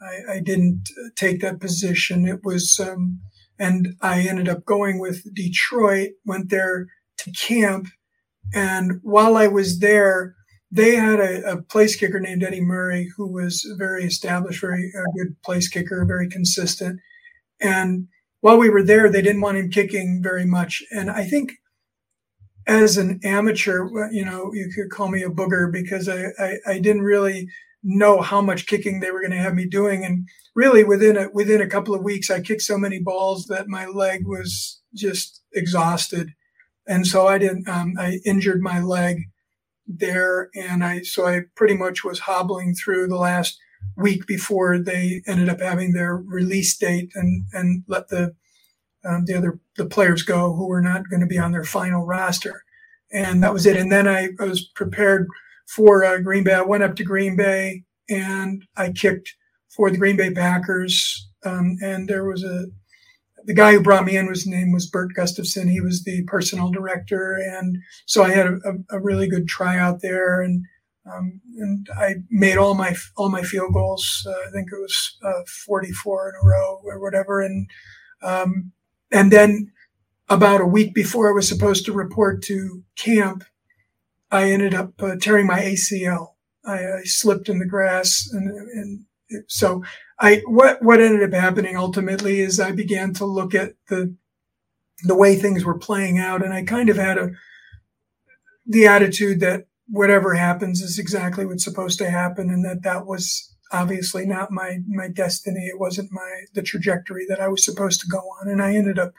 I, 0.00 0.34
I 0.34 0.40
didn't 0.40 0.88
take 1.16 1.40
that 1.40 1.60
position. 1.60 2.26
It 2.26 2.40
was, 2.44 2.80
um, 2.80 3.20
and 3.58 3.94
I 4.00 4.20
ended 4.22 4.48
up 4.48 4.64
going 4.64 4.98
with 4.98 5.22
Detroit. 5.34 6.10
Went 6.24 6.50
there 6.50 6.86
to 7.18 7.32
camp, 7.32 7.88
and 8.54 9.00
while 9.02 9.36
I 9.36 9.46
was 9.48 9.80
there, 9.80 10.34
they 10.70 10.96
had 10.96 11.18
a, 11.18 11.52
a 11.52 11.62
place 11.62 11.96
kicker 11.96 12.20
named 12.20 12.42
Eddie 12.42 12.60
Murray, 12.60 13.08
who 13.16 13.26
was 13.26 13.66
very 13.78 14.04
established, 14.04 14.60
very 14.60 14.92
a 14.94 15.18
good 15.18 15.40
place 15.42 15.68
kicker, 15.68 16.04
very 16.04 16.28
consistent. 16.28 17.00
And 17.60 18.08
while 18.40 18.58
we 18.58 18.70
were 18.70 18.84
there, 18.84 19.10
they 19.10 19.22
didn't 19.22 19.40
want 19.40 19.58
him 19.58 19.70
kicking 19.70 20.20
very 20.22 20.44
much, 20.44 20.82
and 20.92 21.10
I 21.10 21.24
think 21.24 21.52
as 22.68 22.98
an 22.98 23.18
amateur, 23.24 23.88
you 24.12 24.24
know, 24.24 24.52
you 24.52 24.70
could 24.74 24.90
call 24.90 25.08
me 25.08 25.22
a 25.22 25.30
booger 25.30 25.72
because 25.72 26.08
I, 26.08 26.26
I, 26.38 26.56
I 26.66 26.78
didn't 26.78 27.02
really 27.02 27.48
know 27.82 28.20
how 28.20 28.42
much 28.42 28.66
kicking 28.66 29.00
they 29.00 29.10
were 29.10 29.20
going 29.20 29.32
to 29.32 29.38
have 29.38 29.54
me 29.54 29.66
doing. 29.66 30.04
And 30.04 30.28
really 30.54 30.84
within 30.84 31.16
a, 31.16 31.30
within 31.32 31.62
a 31.62 31.66
couple 31.66 31.94
of 31.94 32.02
weeks, 32.02 32.30
I 32.30 32.40
kicked 32.40 32.62
so 32.62 32.76
many 32.76 33.00
balls 33.00 33.46
that 33.46 33.68
my 33.68 33.86
leg 33.86 34.26
was 34.26 34.82
just 34.94 35.42
exhausted. 35.54 36.34
And 36.86 37.06
so 37.06 37.26
I 37.26 37.38
didn't, 37.38 37.66
um, 37.68 37.94
I 37.98 38.18
injured 38.26 38.60
my 38.60 38.82
leg 38.82 39.22
there. 39.86 40.50
And 40.54 40.84
I, 40.84 41.00
so 41.00 41.26
I 41.26 41.42
pretty 41.56 41.74
much 41.74 42.04
was 42.04 42.20
hobbling 42.20 42.74
through 42.74 43.08
the 43.08 43.16
last 43.16 43.58
week 43.96 44.26
before 44.26 44.78
they 44.78 45.22
ended 45.26 45.48
up 45.48 45.60
having 45.60 45.92
their 45.92 46.16
release 46.16 46.76
date 46.76 47.12
and, 47.14 47.46
and 47.54 47.84
let 47.88 48.08
the, 48.08 48.34
um, 49.04 49.24
the 49.26 49.34
other 49.34 49.58
the 49.76 49.86
players 49.86 50.22
go 50.22 50.54
who 50.54 50.66
were 50.66 50.82
not 50.82 51.08
going 51.08 51.20
to 51.20 51.26
be 51.26 51.38
on 51.38 51.52
their 51.52 51.64
final 51.64 52.04
roster, 52.04 52.64
and 53.12 53.42
that 53.42 53.52
was 53.52 53.66
it. 53.66 53.76
And 53.76 53.90
then 53.92 54.08
I, 54.08 54.30
I 54.40 54.44
was 54.44 54.68
prepared 54.74 55.28
for 55.66 56.04
uh, 56.04 56.18
Green 56.18 56.44
Bay. 56.44 56.54
I 56.54 56.62
went 56.62 56.82
up 56.82 56.96
to 56.96 57.04
Green 57.04 57.36
Bay 57.36 57.84
and 58.08 58.64
I 58.76 58.90
kicked 58.90 59.34
for 59.68 59.90
the 59.90 59.98
Green 59.98 60.16
Bay 60.16 60.32
Packers. 60.32 61.28
Um, 61.44 61.76
and 61.82 62.08
there 62.08 62.24
was 62.24 62.42
a 62.42 62.66
the 63.44 63.54
guy 63.54 63.72
who 63.72 63.80
brought 63.80 64.04
me 64.04 64.16
in 64.16 64.28
was 64.28 64.46
name 64.46 64.72
was 64.72 64.90
Bert 64.90 65.14
Gustafson. 65.14 65.68
He 65.68 65.80
was 65.80 66.04
the 66.04 66.24
personnel 66.24 66.70
director, 66.70 67.36
and 67.36 67.78
so 68.04 68.22
I 68.22 68.30
had 68.30 68.46
a, 68.46 68.58
a, 68.64 68.96
a 68.96 69.00
really 69.00 69.28
good 69.28 69.48
tryout 69.48 70.02
there, 70.02 70.42
and 70.42 70.64
um, 71.06 71.40
and 71.56 71.88
I 71.96 72.16
made 72.28 72.58
all 72.58 72.74
my 72.74 72.94
all 73.16 73.30
my 73.30 73.42
field 73.42 73.72
goals. 73.72 74.26
Uh, 74.28 74.48
I 74.48 74.50
think 74.52 74.68
it 74.70 74.80
was 74.80 75.16
uh, 75.24 75.44
44 75.66 76.30
in 76.30 76.34
a 76.34 76.46
row 76.46 76.80
or 76.84 77.00
whatever, 77.00 77.40
and 77.40 77.70
um, 78.22 78.72
and 79.10 79.32
then 79.32 79.72
about 80.28 80.60
a 80.60 80.66
week 80.66 80.94
before 80.94 81.28
I 81.28 81.32
was 81.32 81.48
supposed 81.48 81.84
to 81.86 81.92
report 81.92 82.42
to 82.44 82.84
camp, 82.96 83.44
I 84.30 84.50
ended 84.50 84.74
up 84.74 85.02
uh, 85.02 85.16
tearing 85.20 85.46
my 85.46 85.60
ACL. 85.60 86.34
I, 86.64 86.84
I, 86.84 87.02
slipped 87.04 87.48
in 87.48 87.58
the 87.58 87.66
grass, 87.66 88.28
and, 88.30 88.50
and 88.50 89.04
it, 89.28 89.44
so 89.48 89.82
I 90.20 90.42
what 90.46 90.82
what 90.82 91.00
ended 91.00 91.22
up 91.22 91.38
happening 91.38 91.76
ultimately 91.76 92.40
is 92.40 92.60
I 92.60 92.72
began 92.72 93.14
to 93.14 93.24
look 93.24 93.54
at 93.54 93.74
the 93.88 94.14
the 95.04 95.16
way 95.16 95.36
things 95.36 95.64
were 95.64 95.78
playing 95.78 96.18
out, 96.18 96.44
and 96.44 96.52
I 96.52 96.62
kind 96.64 96.90
of 96.90 96.96
had 96.96 97.16
a 97.16 97.30
the 98.66 98.86
attitude 98.86 99.40
that 99.40 99.66
whatever 99.86 100.34
happens 100.34 100.82
is 100.82 100.98
exactly 100.98 101.46
what's 101.46 101.64
supposed 101.64 101.98
to 102.00 102.10
happen, 102.10 102.50
and 102.50 102.64
that 102.64 102.82
that 102.82 103.06
was 103.06 103.54
obviously 103.72 104.26
not 104.26 104.50
my 104.50 104.78
my 104.86 105.08
destiny. 105.08 105.66
It 105.66 105.78
wasn't 105.78 106.12
my 106.12 106.44
the 106.54 106.62
trajectory 106.62 107.26
that 107.28 107.40
I 107.40 107.48
was 107.48 107.64
supposed 107.64 108.00
to 108.00 108.08
go 108.08 108.18
on, 108.18 108.48
and 108.48 108.62
I 108.62 108.74
ended 108.74 108.98
up 108.98 109.12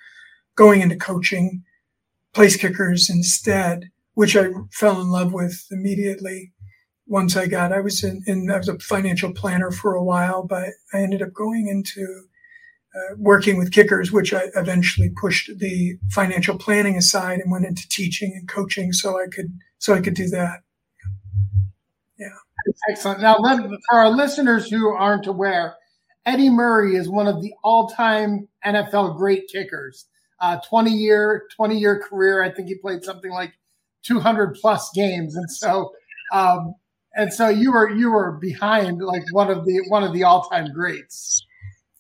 going 0.56 0.82
into 0.82 0.96
coaching 0.96 1.64
place 2.34 2.56
kickers 2.58 3.10
instead, 3.10 3.90
which 4.14 4.36
I 4.36 4.50
fell 4.72 5.02
in 5.02 5.10
love 5.10 5.34
with 5.34 5.66
immediately. 5.72 6.52
Once 7.08 7.36
I 7.36 7.48
got, 7.48 7.74
I 7.74 7.80
was 7.80 8.04
in, 8.04 8.22
in 8.28 8.52
I 8.52 8.58
was 8.58 8.70
a 8.70 8.78
financial 8.80 9.34
planner 9.34 9.72
for 9.72 9.96
a 9.96 10.04
while, 10.04 10.44
but 10.44 10.70
I 10.94 11.00
ended 11.00 11.24
up 11.24 11.34
going 11.34 11.68
into 11.68 12.26
uh, 12.96 13.16
working 13.18 13.58
with 13.58 13.72
kickers, 13.72 14.12
which 14.12 14.34
I 14.34 14.44
eventually 14.56 15.10
pushed 15.10 15.50
the 15.58 15.98
financial 16.12 16.58
planning 16.58 16.98
aside 16.98 17.40
and 17.40 17.52
went 17.52 17.66
into 17.66 17.88
teaching 17.90 18.34
and 18.36 18.48
coaching, 18.48 18.94
so 18.94 19.20
I 19.20 19.26
could 19.28 19.58
so 19.80 19.94
I 19.94 20.02
could 20.02 20.14
do 20.14 20.28
that. 20.30 20.60
Excellent. 22.90 23.22
Now, 23.22 23.38
for 23.90 24.00
our 24.00 24.10
listeners 24.10 24.70
who 24.70 24.90
aren't 24.90 25.28
aware, 25.28 25.76
Eddie 26.26 26.50
Murray 26.50 26.96
is 26.96 27.10
one 27.10 27.28
of 27.28 27.42
the 27.42 27.54
all-time 27.64 28.48
NFL 28.66 29.18
great 29.18 29.48
kickers. 29.52 30.06
Uh, 30.42 30.58
20 30.70 30.92
year 30.92 31.48
20 31.56 31.78
year 31.78 32.00
career. 32.00 32.42
I 32.42 32.50
think 32.50 32.70
he 32.70 32.76
played 32.76 33.04
something 33.04 33.32
like 33.32 33.54
200 34.04 34.56
plus 34.56 34.90
games, 34.96 35.36
and 35.36 35.52
so 35.52 35.92
um, 36.32 36.76
and 37.14 37.34
so 37.34 37.50
you 37.50 37.74
were 37.74 37.90
you 37.90 38.10
were 38.12 38.38
behind 38.40 39.02
like 39.02 39.24
one 39.34 39.52
of 39.52 39.66
the 39.66 39.84
one 39.90 40.04
of 40.04 40.14
the 40.14 40.24
all-time 40.24 40.72
greats. 40.74 41.46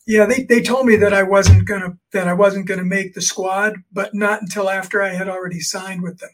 Yeah, 0.07 0.25
they, 0.25 0.43
they 0.43 0.61
told 0.61 0.85
me 0.85 0.95
that 0.95 1.13
I 1.13 1.23
wasn't 1.23 1.67
gonna 1.67 1.97
that 2.13 2.29
I 2.29 2.33
wasn't 2.33 2.65
gonna 2.65 2.85
make 2.85 3.13
the 3.13 3.21
squad, 3.21 3.73
but 3.91 4.11
not 4.13 4.41
until 4.41 4.69
after 4.69 5.01
I 5.01 5.09
had 5.09 5.27
already 5.27 5.59
signed 5.59 6.01
with 6.01 6.19
them 6.19 6.29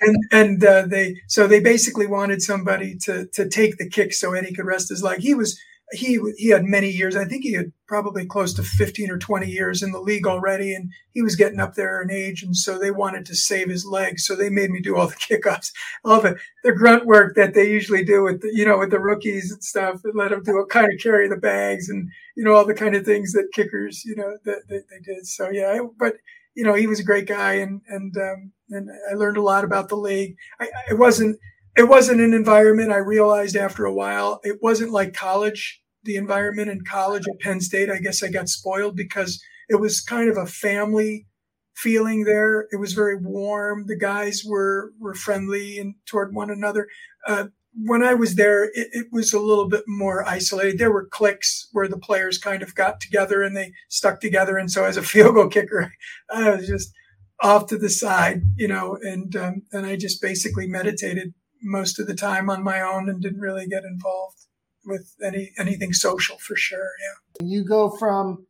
and 0.00 0.16
and 0.32 0.64
uh, 0.64 0.82
they 0.86 1.16
so 1.28 1.46
they 1.46 1.60
basically 1.60 2.06
wanted 2.06 2.42
somebody 2.42 2.96
to 3.04 3.26
to 3.34 3.48
take 3.48 3.78
the 3.78 3.88
kick 3.88 4.12
so 4.12 4.32
Eddie 4.34 4.54
could 4.54 4.66
rest 4.66 4.88
his 4.88 5.02
leg. 5.02 5.20
He 5.20 5.34
was 5.34 5.58
he 5.92 6.18
he 6.36 6.48
had 6.48 6.64
many 6.64 6.88
years. 6.88 7.16
I 7.16 7.24
think 7.24 7.44
he 7.44 7.52
had 7.52 7.72
probably 7.86 8.24
close 8.26 8.54
to 8.54 8.62
15 8.62 9.10
or 9.10 9.18
20 9.18 9.46
years 9.46 9.82
in 9.82 9.92
the 9.92 10.00
league 10.00 10.26
already, 10.26 10.74
and 10.74 10.90
he 11.12 11.22
was 11.22 11.36
getting 11.36 11.60
up 11.60 11.74
there 11.74 12.02
in 12.02 12.10
age. 12.10 12.42
And 12.42 12.56
so 12.56 12.78
they 12.78 12.90
wanted 12.90 13.26
to 13.26 13.34
save 13.34 13.68
his 13.68 13.84
legs, 13.86 14.24
so 14.26 14.34
they 14.34 14.48
made 14.50 14.70
me 14.70 14.80
do 14.80 14.96
all 14.96 15.08
the 15.08 15.14
kickoffs, 15.16 15.70
all 16.04 16.20
the 16.20 16.36
the 16.62 16.72
grunt 16.72 17.06
work 17.06 17.34
that 17.36 17.54
they 17.54 17.70
usually 17.70 18.04
do 18.04 18.22
with 18.22 18.40
the, 18.40 18.50
you 18.52 18.64
know 18.64 18.78
with 18.78 18.90
the 18.90 19.00
rookies 19.00 19.52
and 19.52 19.62
stuff, 19.62 20.00
and 20.04 20.14
let 20.14 20.30
them 20.30 20.42
do 20.42 20.58
a 20.58 20.66
kind 20.66 20.92
of 20.92 20.98
carry 21.00 21.28
the 21.28 21.36
bags 21.36 21.88
and 21.88 22.08
you 22.36 22.44
know 22.44 22.54
all 22.54 22.66
the 22.66 22.74
kind 22.74 22.94
of 22.96 23.04
things 23.04 23.32
that 23.32 23.48
kickers 23.52 24.04
you 24.04 24.16
know 24.16 24.36
that, 24.44 24.62
that 24.68 24.84
they 24.90 25.00
did. 25.14 25.26
So 25.26 25.50
yeah, 25.50 25.78
but 25.98 26.14
you 26.54 26.64
know 26.64 26.74
he 26.74 26.86
was 26.86 27.00
a 27.00 27.04
great 27.04 27.26
guy, 27.26 27.54
and 27.54 27.82
and 27.88 28.14
um, 28.16 28.52
and 28.70 28.88
I 29.10 29.14
learned 29.14 29.36
a 29.36 29.42
lot 29.42 29.64
about 29.64 29.88
the 29.88 29.96
league. 29.96 30.36
I, 30.60 30.68
it 30.90 30.98
wasn't 30.98 31.38
it 31.76 31.88
wasn't 31.88 32.20
an 32.20 32.34
environment 32.34 32.92
I 32.92 32.98
realized 32.98 33.56
after 33.56 33.84
a 33.84 33.92
while. 33.92 34.40
It 34.44 34.62
wasn't 34.62 34.92
like 34.92 35.12
college. 35.12 35.80
The 36.04 36.16
environment 36.16 36.68
in 36.68 36.84
college 36.84 37.24
at 37.26 37.40
Penn 37.40 37.60
State, 37.60 37.90
I 37.90 37.98
guess 37.98 38.22
I 38.22 38.28
got 38.28 38.48
spoiled 38.48 38.94
because 38.94 39.42
it 39.68 39.76
was 39.76 40.02
kind 40.02 40.28
of 40.28 40.36
a 40.36 40.46
family 40.46 41.26
feeling 41.74 42.24
there. 42.24 42.68
It 42.70 42.76
was 42.76 42.92
very 42.92 43.16
warm. 43.16 43.86
The 43.86 43.96
guys 43.96 44.42
were 44.44 44.92
were 45.00 45.14
friendly 45.14 45.78
and 45.78 45.94
toward 46.06 46.34
one 46.34 46.50
another. 46.50 46.88
Uh, 47.26 47.46
when 47.76 48.04
I 48.04 48.14
was 48.14 48.36
there, 48.36 48.64
it, 48.66 48.88
it, 48.92 49.06
was 49.10 49.32
a 49.32 49.40
little 49.40 49.68
bit 49.68 49.82
more 49.88 50.24
isolated. 50.24 50.78
There 50.78 50.92
were 50.92 51.06
cliques 51.06 51.68
where 51.72 51.88
the 51.88 51.98
players 51.98 52.38
kind 52.38 52.62
of 52.62 52.74
got 52.76 53.00
together 53.00 53.42
and 53.42 53.56
they 53.56 53.72
stuck 53.88 54.20
together. 54.20 54.56
And 54.56 54.70
so, 54.70 54.84
as 54.84 54.96
a 54.96 55.02
field 55.12 55.34
goal 55.34 55.48
kicker, 55.48 55.92
I 56.30 56.50
was 56.50 56.68
just 56.68 56.92
off 57.40 57.66
to 57.68 57.78
the 57.78 57.90
side, 57.90 58.42
you 58.56 58.68
know, 58.68 58.96
and 59.00 59.34
um, 59.36 59.62
and 59.72 59.86
I 59.86 59.96
just 59.96 60.22
basically 60.22 60.66
meditated 60.66 61.34
most 61.62 61.98
of 61.98 62.06
the 62.06 62.14
time 62.14 62.50
on 62.50 62.62
my 62.62 62.80
own 62.80 63.08
and 63.08 63.22
didn't 63.22 63.40
really 63.40 63.66
get 63.66 63.84
involved 63.84 64.38
with 64.84 65.14
any 65.22 65.52
anything 65.58 65.92
social 65.92 66.36
for 66.38 66.56
sure. 66.56 66.90
Yeah. 67.00 67.46
You 67.46 67.64
go 67.64 67.90
from 67.90 68.46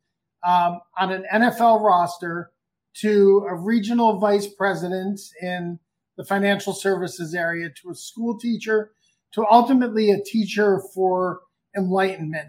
um, 0.47 0.81
on 0.99 1.13
an 1.13 1.25
NFL 1.33 1.81
roster 1.83 2.51
to 3.01 3.47
a 3.49 3.55
regional 3.55 4.19
vice 4.19 4.47
president 4.47 5.21
in 5.41 5.79
the 6.17 6.25
financial 6.25 6.73
services 6.73 7.35
area 7.35 7.71
to 7.83 7.91
a 7.91 7.95
school 7.95 8.39
teacher 8.39 8.93
to 9.33 9.45
ultimately 9.51 10.11
a 10.11 10.23
teacher 10.23 10.81
for 10.95 11.41
enlightenment. 11.77 12.49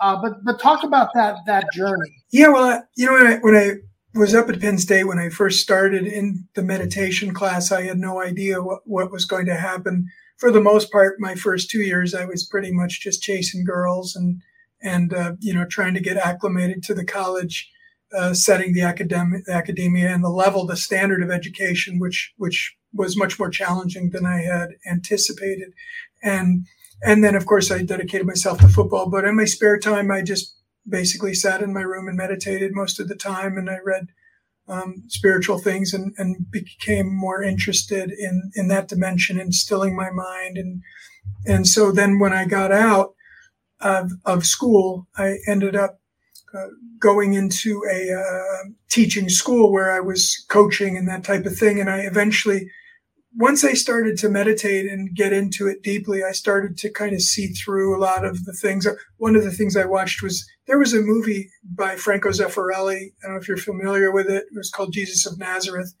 Uh, 0.00 0.20
but 0.20 0.44
but 0.44 0.60
talk 0.60 0.82
about 0.82 1.08
that 1.14 1.36
that 1.46 1.64
journey. 1.72 2.24
Yeah, 2.30 2.48
well, 2.48 2.86
you 2.96 3.06
know, 3.06 3.12
when 3.14 3.26
I, 3.26 3.36
when 3.38 3.56
I 3.56 3.72
was 4.16 4.34
up 4.34 4.48
at 4.48 4.60
Penn 4.60 4.78
State 4.78 5.04
when 5.04 5.18
I 5.18 5.28
first 5.28 5.60
started 5.60 6.06
in 6.06 6.48
the 6.54 6.62
meditation 6.62 7.34
class, 7.34 7.70
I 7.70 7.82
had 7.82 7.98
no 7.98 8.20
idea 8.20 8.62
what, 8.62 8.80
what 8.84 9.10
was 9.10 9.24
going 9.24 9.46
to 9.46 9.56
happen. 9.56 10.08
For 10.38 10.50
the 10.50 10.60
most 10.60 10.90
part, 10.90 11.20
my 11.20 11.34
first 11.34 11.70
two 11.70 11.80
years, 11.80 12.14
I 12.14 12.24
was 12.24 12.46
pretty 12.46 12.72
much 12.72 13.00
just 13.00 13.22
chasing 13.22 13.64
girls 13.64 14.14
and 14.16 14.42
and 14.82 15.14
uh, 15.14 15.32
you 15.40 15.54
know 15.54 15.64
trying 15.64 15.94
to 15.94 16.00
get 16.00 16.18
acclimated 16.18 16.82
to 16.84 16.94
the 16.94 17.04
college 17.04 17.70
uh, 18.16 18.34
setting, 18.34 18.72
the 18.72 18.82
academic 18.82 19.48
academia, 19.48 20.12
and 20.12 20.22
the 20.22 20.28
level, 20.28 20.66
the 20.66 20.76
standard 20.76 21.22
of 21.22 21.30
education, 21.30 21.98
which 21.98 22.32
which 22.36 22.76
was 22.92 23.16
much 23.16 23.38
more 23.38 23.50
challenging 23.50 24.10
than 24.10 24.26
I 24.26 24.42
had 24.42 24.70
anticipated. 24.90 25.72
And 26.22 26.66
and 27.02 27.22
then, 27.22 27.34
of 27.34 27.46
course, 27.46 27.70
I 27.70 27.82
dedicated 27.82 28.26
myself 28.26 28.58
to 28.60 28.68
football. 28.68 29.10
But 29.10 29.24
in 29.24 29.36
my 29.36 29.44
spare 29.44 29.78
time, 29.78 30.10
I 30.10 30.22
just 30.22 30.55
basically 30.88 31.34
sat 31.34 31.62
in 31.62 31.72
my 31.72 31.80
room 31.80 32.08
and 32.08 32.16
meditated 32.16 32.72
most 32.74 33.00
of 33.00 33.08
the 33.08 33.16
time. 33.16 33.56
And 33.56 33.68
I 33.68 33.78
read 33.84 34.08
um, 34.68 35.04
spiritual 35.08 35.58
things 35.58 35.92
and, 35.92 36.14
and 36.18 36.50
became 36.50 37.14
more 37.14 37.42
interested 37.42 38.10
in, 38.10 38.50
in 38.54 38.68
that 38.68 38.88
dimension 38.88 39.38
and 39.38 39.54
stilling 39.54 39.94
my 39.94 40.10
mind. 40.10 40.56
And, 40.56 40.82
and 41.44 41.66
so 41.66 41.92
then 41.92 42.18
when 42.18 42.32
I 42.32 42.44
got 42.44 42.72
out 42.72 43.14
of, 43.80 44.12
of 44.24 44.46
school, 44.46 45.06
I 45.16 45.38
ended 45.46 45.76
up 45.76 46.00
uh, 46.54 46.68
going 46.98 47.34
into 47.34 47.82
a 47.90 48.12
uh, 48.12 48.70
teaching 48.88 49.28
school 49.28 49.72
where 49.72 49.92
I 49.92 50.00
was 50.00 50.44
coaching 50.48 50.96
and 50.96 51.08
that 51.08 51.24
type 51.24 51.44
of 51.44 51.56
thing. 51.56 51.80
And 51.80 51.90
I 51.90 52.00
eventually 52.00 52.70
once 53.38 53.64
I 53.64 53.74
started 53.74 54.16
to 54.18 54.30
meditate 54.30 54.90
and 54.90 55.14
get 55.14 55.32
into 55.32 55.68
it 55.68 55.82
deeply, 55.82 56.24
I 56.24 56.32
started 56.32 56.78
to 56.78 56.90
kind 56.90 57.12
of 57.12 57.20
see 57.20 57.48
through 57.48 57.94
a 57.94 58.00
lot 58.00 58.24
of 58.24 58.46
the 58.46 58.54
things. 58.54 58.86
One 59.18 59.36
of 59.36 59.44
the 59.44 59.50
things 59.50 59.76
I 59.76 59.84
watched 59.84 60.22
was 60.22 60.48
there 60.66 60.78
was 60.78 60.94
a 60.94 61.02
movie 61.02 61.50
by 61.62 61.96
Franco 61.96 62.30
Zeffirelli. 62.30 62.96
I 62.96 63.10
don't 63.22 63.32
know 63.32 63.40
if 63.40 63.46
you're 63.46 63.58
familiar 63.58 64.10
with 64.10 64.28
it. 64.28 64.44
It 64.50 64.56
was 64.56 64.70
called 64.70 64.94
Jesus 64.94 65.26
of 65.26 65.38
Nazareth. 65.38 65.92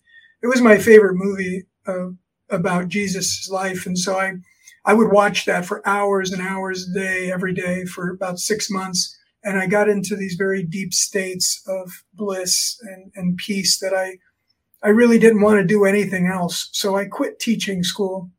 It 0.42 0.46
was 0.46 0.62
my 0.62 0.78
favorite 0.78 1.16
movie 1.16 1.64
uh, 1.86 2.08
about 2.48 2.88
Jesus' 2.88 3.48
life. 3.50 3.84
And 3.84 3.98
so 3.98 4.18
I, 4.18 4.34
I 4.86 4.94
would 4.94 5.12
watch 5.12 5.44
that 5.44 5.66
for 5.66 5.86
hours 5.86 6.32
and 6.32 6.40
hours 6.40 6.88
a 6.88 6.98
day, 6.98 7.30
every 7.30 7.52
day 7.52 7.84
for 7.84 8.08
about 8.08 8.38
six 8.38 8.70
months. 8.70 9.14
And 9.44 9.58
I 9.58 9.66
got 9.66 9.90
into 9.90 10.16
these 10.16 10.36
very 10.38 10.62
deep 10.62 10.94
states 10.94 11.62
of 11.68 12.02
bliss 12.14 12.78
and, 12.80 13.12
and 13.14 13.36
peace 13.36 13.78
that 13.80 13.92
I, 13.92 14.16
I 14.82 14.88
really 14.88 15.18
didn't 15.18 15.42
want 15.42 15.58
to 15.58 15.66
do 15.66 15.84
anything 15.84 16.26
else. 16.26 16.68
So 16.72 16.96
I 16.96 17.06
quit 17.06 17.40
teaching 17.40 17.82
school 17.82 18.30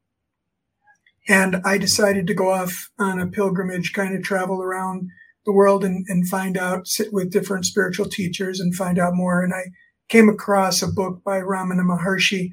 and 1.27 1.58
I 1.65 1.77
decided 1.77 2.27
to 2.27 2.34
go 2.34 2.51
off 2.51 2.89
on 2.98 3.20
a 3.20 3.27
pilgrimage, 3.27 3.94
kind 3.94 4.15
of 4.15 4.24
travel 4.24 4.62
around 4.62 5.10
the 5.46 5.51
world 5.51 5.84
and, 5.84 6.06
and 6.08 6.27
find 6.27 6.58
out, 6.58 6.88
sit 6.88 7.12
with 7.12 7.32
different 7.32 7.65
spiritual 7.65 8.08
teachers 8.08 8.60
and 8.60 8.75
find 8.75 9.00
out 9.00 9.15
more. 9.15 9.44
And 9.44 9.53
I 9.53 9.72
came 10.10 10.29
across 10.29 10.82
a 10.82 10.88
book 10.88 11.24
by 11.24 11.39
Ramana 11.39 11.84
Maharshi 11.84 12.51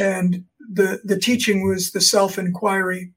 and 0.00 0.44
the, 0.58 1.00
the 1.04 1.18
teaching 1.18 1.66
was 1.66 1.92
the 1.92 2.00
self 2.00 2.38
inquiry. 2.38 3.12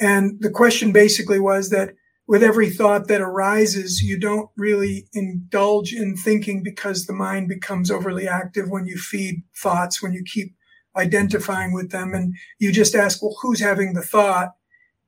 And 0.00 0.40
the 0.40 0.50
question 0.50 0.92
basically 0.92 1.40
was 1.40 1.70
that 1.70 1.94
with 2.28 2.42
every 2.42 2.68
thought 2.68 3.08
that 3.08 3.22
arises, 3.22 4.02
you 4.02 4.20
don't 4.20 4.50
really 4.54 5.08
indulge 5.14 5.94
in 5.94 6.14
thinking 6.14 6.62
because 6.62 7.06
the 7.06 7.14
mind 7.14 7.48
becomes 7.48 7.90
overly 7.90 8.28
active 8.28 8.68
when 8.68 8.84
you 8.84 8.98
feed 8.98 9.42
thoughts, 9.56 10.02
when 10.02 10.12
you 10.12 10.22
keep 10.22 10.54
identifying 10.94 11.72
with 11.72 11.90
them. 11.90 12.12
And 12.12 12.34
you 12.58 12.70
just 12.70 12.94
ask, 12.94 13.22
well, 13.22 13.34
who's 13.40 13.60
having 13.60 13.94
the 13.94 14.02
thought? 14.02 14.50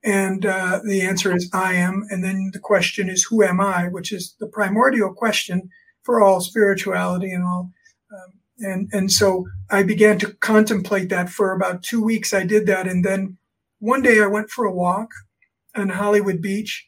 And 0.02 0.46
uh, 0.46 0.80
the 0.83 1.02
answer 1.02 1.37
is, 1.37 1.50
I 1.52 1.74
am. 1.74 2.06
And 2.09 2.24
then 2.24 2.52
the 2.54 2.59
question 2.59 3.11
is, 3.11 3.26
who 3.28 3.42
am 3.44 3.61
I? 3.61 3.88
Which 3.88 4.12
is 4.12 4.35
the 4.40 4.46
primordial 4.46 5.12
question 5.12 5.68
for 6.02 6.22
all 6.22 6.40
spirituality 6.40 7.30
and 7.33 7.44
all. 7.44 7.70
Um, 8.11 8.33
and, 8.61 8.88
and 8.92 9.12
so 9.12 9.44
I 9.70 9.83
began 9.83 10.18
to 10.20 10.33
contemplate 10.40 11.11
that 11.11 11.28
for 11.28 11.52
about 11.52 11.83
two 11.83 12.02
weeks. 12.02 12.33
I 12.33 12.44
did 12.44 12.66
that. 12.68 12.88
And 12.88 13.04
then 13.04 13.37
one 13.78 14.00
day 14.00 14.22
I 14.22 14.26
went 14.26 14.48
for 14.48 14.64
a 14.64 14.72
walk 14.72 15.11
on 15.76 15.90
Hollywood 15.90 16.40
Beach 16.40 16.87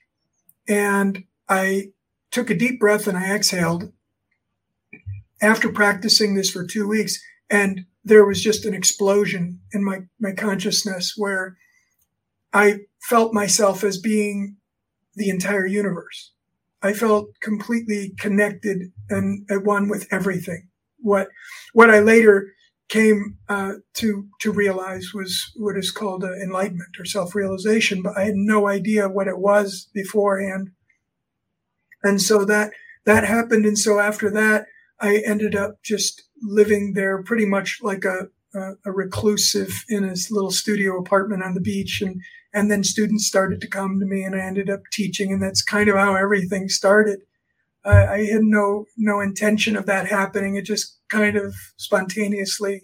and 0.68 1.24
I 1.48 1.92
took 2.30 2.50
a 2.50 2.56
deep 2.56 2.80
breath 2.80 3.06
and 3.06 3.16
I 3.16 3.34
exhaled 3.34 3.92
after 5.40 5.70
practicing 5.70 6.34
this 6.34 6.50
for 6.50 6.64
two 6.64 6.88
weeks. 6.88 7.20
And 7.50 7.86
there 8.04 8.24
was 8.24 8.42
just 8.42 8.64
an 8.64 8.74
explosion 8.74 9.60
in 9.72 9.84
my, 9.84 10.00
my 10.18 10.32
consciousness 10.32 11.14
where 11.16 11.56
I 12.52 12.80
felt 13.00 13.34
myself 13.34 13.84
as 13.84 13.98
being 13.98 14.56
the 15.14 15.28
entire 15.28 15.66
universe. 15.66 16.32
I 16.82 16.94
felt 16.94 17.28
completely 17.40 18.14
connected 18.18 18.92
and 19.08 19.46
at 19.50 19.64
one 19.64 19.88
with 19.88 20.08
everything. 20.10 20.68
What, 20.98 21.28
what 21.72 21.90
I 21.90 22.00
later 22.00 22.52
came 22.92 23.38
uh, 23.48 23.72
to 23.94 24.28
to 24.42 24.52
realize 24.52 25.14
was 25.14 25.50
what 25.56 25.78
is 25.78 25.90
called 25.90 26.22
uh, 26.22 26.32
enlightenment 26.34 26.94
or 26.98 27.06
self-realization, 27.06 28.02
but 28.02 28.18
I 28.18 28.24
had 28.24 28.34
no 28.36 28.68
idea 28.68 29.08
what 29.08 29.28
it 29.28 29.38
was 29.38 29.88
beforehand. 29.94 30.72
And 32.04 32.20
so 32.20 32.44
that 32.44 32.72
that 33.06 33.24
happened, 33.24 33.64
and 33.64 33.78
so 33.78 33.98
after 33.98 34.30
that, 34.32 34.66
I 35.00 35.22
ended 35.26 35.56
up 35.56 35.82
just 35.82 36.22
living 36.42 36.92
there, 36.92 37.22
pretty 37.22 37.46
much 37.46 37.78
like 37.82 38.04
a 38.04 38.28
a, 38.54 38.72
a 38.84 38.92
reclusive 38.92 39.84
in 39.88 40.02
his 40.02 40.30
little 40.30 40.50
studio 40.50 40.98
apartment 40.98 41.42
on 41.42 41.54
the 41.54 41.60
beach, 41.60 42.02
and 42.02 42.20
and 42.52 42.70
then 42.70 42.84
students 42.84 43.26
started 43.26 43.62
to 43.62 43.68
come 43.78 44.00
to 44.00 44.06
me, 44.06 44.22
and 44.22 44.36
I 44.36 44.40
ended 44.40 44.68
up 44.68 44.82
teaching, 44.92 45.32
and 45.32 45.42
that's 45.42 45.62
kind 45.62 45.88
of 45.88 45.96
how 45.96 46.14
everything 46.14 46.68
started. 46.68 47.20
I, 47.84 48.06
I 48.06 48.24
had 48.26 48.42
no 48.42 48.84
no 48.98 49.20
intention 49.20 49.76
of 49.76 49.86
that 49.86 50.08
happening. 50.08 50.56
It 50.56 50.66
just 50.66 50.98
kind 51.12 51.36
of 51.36 51.54
spontaneously, 51.76 52.82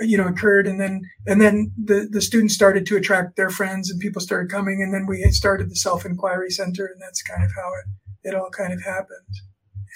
you 0.00 0.18
know, 0.18 0.26
occurred, 0.26 0.66
and 0.66 0.80
then 0.80 1.02
and 1.26 1.40
then 1.40 1.72
the 1.82 2.08
the 2.10 2.20
students 2.20 2.54
started 2.54 2.84
to 2.86 2.96
attract 2.96 3.36
their 3.36 3.50
friends, 3.50 3.90
and 3.90 4.00
people 4.00 4.20
started 4.20 4.50
coming, 4.50 4.82
and 4.82 4.92
then 4.92 5.06
we 5.06 5.22
started 5.30 5.70
the 5.70 5.76
self 5.76 6.04
inquiry 6.04 6.50
center, 6.50 6.86
and 6.86 7.00
that's 7.00 7.22
kind 7.22 7.44
of 7.44 7.50
how 7.56 7.70
it 7.74 8.28
it 8.28 8.34
all 8.34 8.50
kind 8.50 8.72
of 8.72 8.82
happened. 8.82 9.34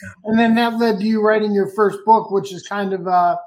Yeah. 0.03 0.31
And 0.31 0.39
then 0.39 0.55
that 0.55 0.79
led 0.79 0.99
to 0.99 1.05
you 1.05 1.23
writing 1.23 1.53
your 1.53 1.71
first 1.75 1.99
book, 2.05 2.31
which 2.31 2.53
is 2.53 2.67
kind 2.67 2.93
of 2.93 3.07
a, 3.07 3.39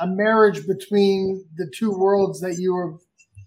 a 0.00 0.06
marriage 0.06 0.66
between 0.66 1.44
the 1.56 1.70
two 1.76 1.90
worlds 1.90 2.40
that 2.40 2.58
you 2.58 2.76
have, 2.78 3.00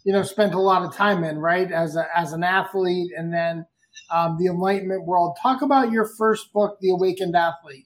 you 0.06 0.14
know, 0.14 0.24
spent 0.24 0.54
a 0.54 0.60
lot 0.60 0.84
of 0.84 0.96
time 0.96 1.24
in, 1.24 1.38
right? 1.38 1.72
As 1.72 1.96
a, 1.96 2.06
as 2.16 2.34
an 2.34 2.44
athlete, 2.44 3.12
and 3.16 3.34
then 3.34 3.66
um, 4.12 4.38
the 4.40 4.48
Enlightenment 4.48 5.06
world. 5.06 5.38
Talk 5.42 5.62
about 5.62 5.92
your 5.92 6.10
first 6.18 6.52
book, 6.54 6.78
The 6.82 6.90
Awakened 6.90 7.36
Athlete. 7.36 7.86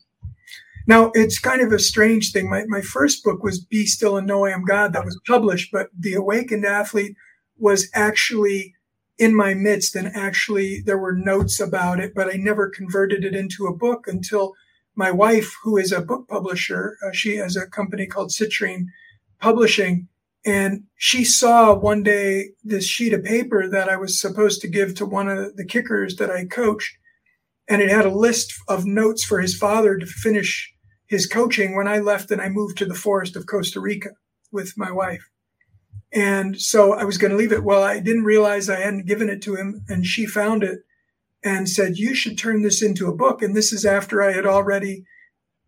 Now, 0.85 1.11
it's 1.13 1.39
kind 1.39 1.61
of 1.61 1.71
a 1.71 1.79
strange 1.79 2.31
thing. 2.31 2.49
My, 2.49 2.65
my 2.67 2.81
first 2.81 3.23
book 3.23 3.43
was 3.43 3.63
Be 3.63 3.85
Still 3.85 4.17
and 4.17 4.27
Know 4.27 4.45
I 4.45 4.51
Am 4.51 4.65
God, 4.65 4.93
that 4.93 5.05
was 5.05 5.19
published, 5.25 5.71
but 5.71 5.89
The 5.97 6.13
Awakened 6.13 6.65
Athlete 6.65 7.15
was 7.57 7.89
actually 7.93 8.75
in 9.17 9.35
my 9.35 9.53
midst, 9.53 9.95
and 9.95 10.07
actually 10.15 10.81
there 10.81 10.97
were 10.97 11.13
notes 11.13 11.59
about 11.59 11.99
it, 11.99 12.13
but 12.15 12.33
I 12.33 12.37
never 12.37 12.69
converted 12.69 13.23
it 13.23 13.35
into 13.35 13.67
a 13.67 13.75
book 13.75 14.07
until 14.07 14.53
my 14.95 15.11
wife, 15.11 15.55
who 15.63 15.77
is 15.77 15.91
a 15.91 16.01
book 16.01 16.27
publisher, 16.27 16.97
uh, 17.05 17.11
she 17.11 17.37
has 17.37 17.55
a 17.55 17.67
company 17.67 18.05
called 18.05 18.31
Citrine 18.31 18.87
Publishing, 19.39 20.07
and 20.45 20.83
she 20.95 21.23
saw 21.23 21.73
one 21.73 22.03
day 22.03 22.49
this 22.63 22.85
sheet 22.85 23.13
of 23.13 23.23
paper 23.23 23.67
that 23.67 23.87
I 23.87 23.95
was 23.95 24.19
supposed 24.19 24.61
to 24.61 24.67
give 24.67 24.95
to 24.95 25.05
one 25.05 25.29
of 25.29 25.55
the 25.55 25.65
kickers 25.65 26.17
that 26.17 26.29
I 26.29 26.45
coached. 26.45 26.97
And 27.69 27.81
it 27.81 27.89
had 27.89 28.05
a 28.05 28.09
list 28.09 28.53
of 28.67 28.85
notes 28.85 29.23
for 29.23 29.39
his 29.39 29.57
father 29.57 29.97
to 29.97 30.05
finish 30.05 30.72
his 31.13 31.28
coaching 31.28 31.76
when 31.76 31.88
I 31.88 31.99
left 31.99 32.32
and 32.32 32.41
I 32.41 32.49
moved 32.49 32.78
to 32.78 32.86
the 32.86 33.02
forest 33.06 33.36
of 33.36 33.45
Costa 33.45 33.80
Rica 33.80 34.10
with 34.52 34.73
my 34.76 34.91
wife. 34.91 35.30
And 36.12 36.60
so 36.60 36.93
I 36.93 37.04
was 37.04 37.17
going 37.17 37.32
to 37.32 37.38
leave 37.38 37.52
it. 37.52 37.63
Well, 37.63 37.84
I 37.84 37.99
didn't 37.99 38.23
realize 38.23 38.69
I 38.69 38.80
hadn't 38.80 39.08
given 39.12 39.30
it 39.30 39.41
to 39.43 39.56
him. 39.56 39.86
And 39.88 40.06
she 40.06 40.26
found 40.26 40.63
it 40.63 40.80
and 41.43 41.69
said, 41.69 41.97
you 41.97 42.15
should 42.15 42.38
turn 42.38 42.63
this 42.63 42.82
into 42.82 43.08
a 43.08 43.15
book. 43.15 43.41
And 43.41 43.56
this 43.56 43.71
is 43.71 43.86
after 43.86 44.21
I 44.21 44.32
had 44.32 44.45
already, 44.45 45.06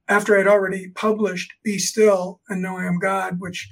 after 0.08 0.36
I 0.36 0.40
had 0.40 0.48
already 0.48 0.90
published 0.90 1.54
Be 1.64 1.78
Still 1.78 2.42
and 2.50 2.62
Know 2.62 2.78
I 2.78 2.86
Am 2.86 3.00
God, 3.00 3.40
which 3.40 3.70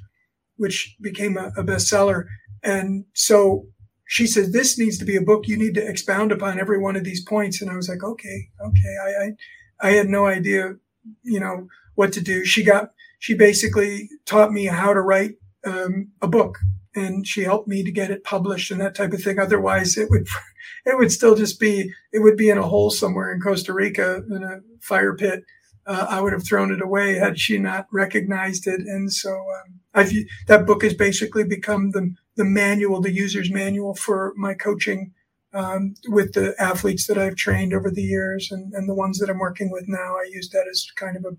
which 0.57 0.95
became 1.01 1.35
a, 1.37 1.51
a 1.57 1.63
bestseller. 1.63 2.25
And 2.61 3.05
so 3.13 3.65
she 4.05 4.27
said, 4.27 4.53
this 4.53 4.77
needs 4.77 4.97
to 4.99 5.05
be 5.05 5.15
a 5.15 5.21
book. 5.29 5.47
You 5.47 5.57
need 5.57 5.73
to 5.75 5.87
expound 5.87 6.31
upon 6.31 6.59
every 6.59 6.79
one 6.79 6.95
of 6.95 7.03
these 7.03 7.23
points. 7.23 7.61
And 7.61 7.71
I 7.71 7.75
was 7.75 7.89
like, 7.89 8.03
okay, 8.03 8.39
okay. 8.67 8.95
I, 9.05 9.09
I, 9.23 9.87
I 9.89 9.91
had 9.97 10.07
no 10.07 10.27
idea, 10.27 10.75
you 11.23 11.39
know, 11.39 11.67
what 11.95 12.13
to 12.13 12.21
do. 12.21 12.45
She 12.45 12.63
got, 12.63 12.91
she 13.19 13.35
basically 13.35 14.09
taught 14.25 14.51
me 14.51 14.65
how 14.65 14.93
to 14.93 15.01
write 15.01 15.35
um, 15.65 16.11
a 16.21 16.27
book 16.27 16.59
and 16.95 17.25
she 17.25 17.43
helped 17.43 17.67
me 17.67 17.83
to 17.83 17.91
get 17.91 18.11
it 18.11 18.23
published 18.23 18.71
and 18.71 18.81
that 18.81 18.95
type 18.95 19.13
of 19.13 19.21
thing. 19.21 19.39
Otherwise 19.39 19.97
it 19.97 20.09
would, 20.09 20.27
it 20.85 20.97
would 20.97 21.11
still 21.11 21.35
just 21.35 21.59
be, 21.59 21.91
it 22.11 22.19
would 22.19 22.37
be 22.37 22.49
in 22.49 22.57
a 22.57 22.67
hole 22.67 22.89
somewhere 22.89 23.31
in 23.33 23.39
Costa 23.39 23.73
Rica 23.73 24.23
in 24.29 24.43
a 24.43 24.59
fire 24.81 25.15
pit. 25.15 25.43
Uh, 25.85 26.07
I 26.09 26.21
would 26.21 26.33
have 26.33 26.45
thrown 26.45 26.71
it 26.71 26.81
away 26.81 27.15
had 27.15 27.39
she 27.39 27.57
not 27.57 27.87
recognized 27.91 28.67
it. 28.67 28.81
And 28.81 29.11
so, 29.11 29.31
um, 29.31 29.79
I've, 29.93 30.13
that 30.47 30.65
book 30.65 30.81
has 30.83 30.93
basically 30.93 31.43
become 31.43 31.91
the, 31.91 32.15
the 32.35 32.45
manual, 32.45 33.01
the 33.01 33.11
user's 33.11 33.51
manual 33.51 33.93
for 33.93 34.33
my 34.37 34.53
coaching 34.53 35.11
um, 35.53 35.95
with 36.07 36.33
the 36.33 36.55
athletes 36.59 37.07
that 37.07 37.17
I've 37.17 37.35
trained 37.35 37.73
over 37.73 37.91
the 37.91 38.01
years 38.01 38.51
and, 38.51 38.73
and 38.73 38.89
the 38.89 38.95
ones 38.95 39.19
that 39.19 39.29
I'm 39.29 39.39
working 39.39 39.71
with 39.71 39.85
now. 39.87 40.15
I 40.17 40.27
use 40.31 40.49
that 40.49 40.65
as 40.69 40.87
kind 40.95 41.15
of 41.15 41.25
a 41.25 41.37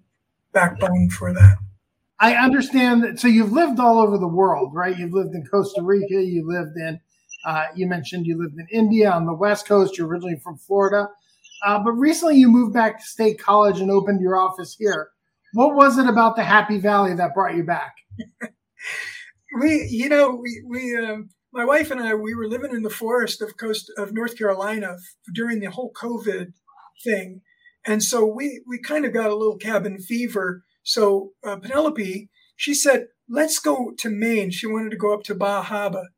backbone 0.53 1.11
for 1.11 1.33
that. 1.33 1.57
I 2.20 2.35
understand 2.37 3.03
that. 3.03 3.18
So 3.18 3.29
you've 3.29 3.53
lived 3.53 3.81
all 3.81 3.98
over 3.98 4.16
the 4.16 4.29
world, 4.29 4.72
right? 4.72 4.96
You've 4.96 5.12
lived 5.12 5.35
in 5.35 5.44
Costa 5.46 5.83
Rica. 5.83 6.22
You 6.22 6.46
lived 6.46 6.77
in, 6.77 7.00
uh, 7.44 7.66
you 7.74 7.87
mentioned 7.87 8.27
you 8.27 8.40
lived 8.40 8.59
in 8.59 8.66
India 8.70 9.11
on 9.11 9.27
the 9.27 9.35
West 9.35 9.66
Coast. 9.66 9.98
You're 9.98 10.07
originally 10.07 10.38
from 10.42 10.57
Florida. 10.57 11.09
Uh, 11.66 11.81
but 11.83 11.92
recently 11.92 12.37
you 12.37 12.48
moved 12.48 12.72
back 12.72 12.98
to 12.98 13.05
State 13.05 13.38
College 13.38 13.81
and 13.81 13.90
opened 13.90 14.20
your 14.20 14.37
office 14.37 14.77
here. 14.79 15.09
What 15.55 15.74
was 15.74 15.98
it 15.98 16.07
about 16.07 16.37
the 16.37 16.44
Happy 16.44 16.79
Valley 16.79 17.14
that 17.14 17.35
brought 17.35 17.57
you 17.57 17.64
back? 17.64 17.94
we, 19.61 19.87
you 19.90 20.09
know, 20.09 20.31
we, 20.31 20.62
we, 20.66 20.96
um, 20.96 21.31
my 21.54 21.64
wife 21.64 21.90
and 21.90 22.00
I, 22.00 22.14
we 22.14 22.34
were 22.34 22.48
living 22.48 22.72
in 22.72 22.82
the 22.82 22.90
forest 22.90 23.40
of 23.40 23.56
coast 23.56 23.90
of 23.96 24.12
North 24.12 24.36
Carolina 24.36 24.96
during 25.32 25.60
the 25.60 25.70
whole 25.70 25.92
COVID 25.92 26.48
thing. 27.04 27.42
And 27.86 28.02
so 28.02 28.26
we, 28.26 28.62
we 28.66 28.80
kind 28.80 29.04
of 29.04 29.12
got 29.12 29.30
a 29.30 29.36
little 29.36 29.56
cabin 29.56 29.98
fever. 29.98 30.64
So 30.82 31.30
uh, 31.46 31.56
Penelope, 31.56 32.28
she 32.56 32.74
said, 32.74 33.06
let's 33.28 33.58
go 33.58 33.92
to 33.98 34.10
Maine. 34.10 34.50
She 34.50 34.66
wanted 34.66 34.90
to 34.90 34.96
go 34.96 35.14
up 35.14 35.22
to 35.24 35.34
Bar 35.34 35.62
Harbor, 35.62 36.08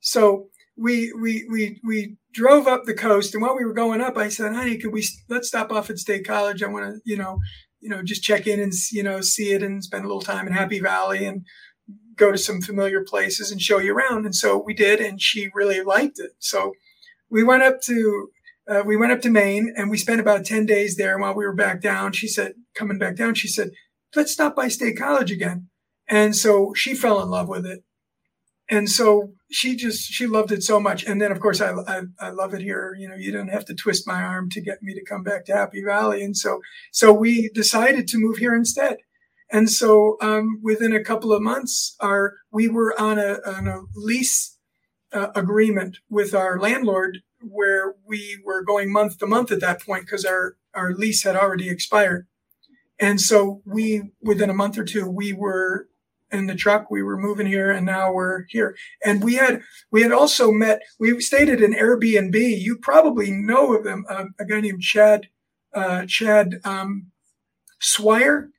So 0.00 0.46
we, 0.76 1.12
we, 1.20 1.46
we, 1.50 1.80
we 1.86 2.16
drove 2.32 2.66
up 2.66 2.84
the 2.84 2.94
coast. 2.94 3.34
And 3.34 3.42
while 3.42 3.56
we 3.56 3.64
were 3.64 3.74
going 3.74 4.00
up, 4.00 4.16
I 4.16 4.28
said, 4.28 4.54
honey, 4.54 4.78
could 4.78 4.92
we, 4.92 5.06
let's 5.28 5.48
stop 5.48 5.70
off 5.70 5.90
at 5.90 5.98
State 5.98 6.26
College. 6.26 6.62
I 6.62 6.68
want 6.68 6.86
to, 6.86 7.00
you 7.04 7.16
know, 7.16 7.38
you 7.80 7.88
know, 7.88 8.02
just 8.02 8.22
check 8.22 8.46
in 8.46 8.60
and, 8.60 8.72
you 8.92 9.02
know, 9.02 9.20
see 9.20 9.52
it 9.52 9.62
and 9.62 9.82
spend 9.82 10.04
a 10.04 10.08
little 10.08 10.22
time 10.22 10.46
in 10.46 10.52
Happy 10.52 10.80
Valley. 10.80 11.24
And 11.24 11.44
go 12.16 12.32
to 12.32 12.38
some 12.38 12.60
familiar 12.60 13.02
places 13.02 13.50
and 13.50 13.60
show 13.60 13.78
you 13.78 13.94
around. 13.94 14.24
And 14.24 14.34
so 14.34 14.58
we 14.58 14.74
did, 14.74 15.00
and 15.00 15.20
she 15.20 15.50
really 15.54 15.82
liked 15.82 16.18
it. 16.18 16.32
So 16.38 16.74
we 17.30 17.42
went 17.42 17.62
up 17.62 17.80
to 17.82 18.30
uh, 18.70 18.82
we 18.86 18.96
went 18.96 19.10
up 19.10 19.20
to 19.20 19.30
Maine 19.30 19.74
and 19.76 19.90
we 19.90 19.98
spent 19.98 20.20
about 20.20 20.44
10 20.44 20.64
days 20.64 20.96
there. 20.96 21.14
And 21.14 21.22
while 21.22 21.34
we 21.34 21.44
were 21.44 21.54
back 21.54 21.80
down, 21.80 22.12
she 22.12 22.28
said, 22.28 22.52
coming 22.74 22.98
back 22.98 23.16
down, 23.16 23.34
she 23.34 23.48
said, 23.48 23.70
let's 24.14 24.32
stop 24.32 24.54
by 24.54 24.68
State 24.68 24.96
College 24.96 25.32
again. 25.32 25.68
And 26.06 26.36
so 26.36 26.72
she 26.74 26.94
fell 26.94 27.20
in 27.20 27.30
love 27.30 27.48
with 27.48 27.66
it. 27.66 27.82
And 28.68 28.88
so 28.88 29.32
she 29.50 29.74
just, 29.74 30.02
she 30.02 30.28
loved 30.28 30.52
it 30.52 30.62
so 30.62 30.78
much. 30.78 31.04
And 31.04 31.20
then, 31.20 31.32
of 31.32 31.40
course, 31.40 31.60
I, 31.60 31.72
I, 31.72 32.02
I 32.20 32.30
love 32.30 32.54
it 32.54 32.62
here. 32.62 32.94
You 32.96 33.08
know, 33.08 33.16
you 33.16 33.32
don't 33.32 33.48
have 33.48 33.64
to 33.64 33.74
twist 33.74 34.06
my 34.06 34.22
arm 34.22 34.48
to 34.50 34.60
get 34.60 34.82
me 34.82 34.94
to 34.94 35.04
come 35.04 35.24
back 35.24 35.44
to 35.46 35.52
Happy 35.52 35.82
Valley. 35.82 36.22
And 36.22 36.36
so, 36.36 36.60
so 36.92 37.12
we 37.12 37.50
decided 37.52 38.06
to 38.08 38.18
move 38.18 38.36
here 38.36 38.54
instead. 38.54 38.98
And 39.52 39.68
so 39.68 40.16
um, 40.20 40.60
within 40.62 40.94
a 40.94 41.02
couple 41.02 41.32
of 41.32 41.42
months, 41.42 41.96
our 42.00 42.34
we 42.52 42.68
were 42.68 42.98
on 43.00 43.18
a, 43.18 43.38
on 43.44 43.66
a 43.66 43.80
lease 43.94 44.56
uh, 45.12 45.28
agreement 45.34 45.98
with 46.08 46.34
our 46.34 46.58
landlord 46.58 47.18
where 47.42 47.94
we 48.06 48.40
were 48.44 48.62
going 48.62 48.92
month 48.92 49.18
to 49.18 49.26
month 49.26 49.50
at 49.50 49.60
that 49.60 49.82
point 49.82 50.04
because 50.04 50.24
our, 50.24 50.56
our 50.74 50.92
lease 50.94 51.24
had 51.24 51.36
already 51.36 51.68
expired. 51.68 52.26
And 52.98 53.20
so 53.20 53.62
we, 53.64 54.12
within 54.22 54.50
a 54.50 54.54
month 54.54 54.78
or 54.78 54.84
two, 54.84 55.08
we 55.08 55.32
were 55.32 55.88
in 56.30 56.46
the 56.46 56.54
truck, 56.54 56.90
we 56.90 57.02
were 57.02 57.16
moving 57.16 57.46
here 57.46 57.72
and 57.72 57.84
now 57.84 58.12
we're 58.12 58.44
here. 58.48 58.76
And 59.04 59.24
we 59.24 59.34
had, 59.34 59.62
we 59.90 60.02
had 60.02 60.12
also 60.12 60.52
met, 60.52 60.82
we 61.00 61.18
stayed 61.20 61.48
at 61.48 61.62
an 61.62 61.74
Airbnb. 61.74 62.34
You 62.34 62.76
probably 62.76 63.32
know 63.32 63.74
of 63.74 63.82
them, 63.82 64.04
uh, 64.08 64.26
a 64.38 64.44
guy 64.44 64.60
named 64.60 64.82
Chad, 64.82 65.28
uh, 65.74 66.04
Chad, 66.06 66.60
um, 66.62 67.06
Swire 67.80 68.50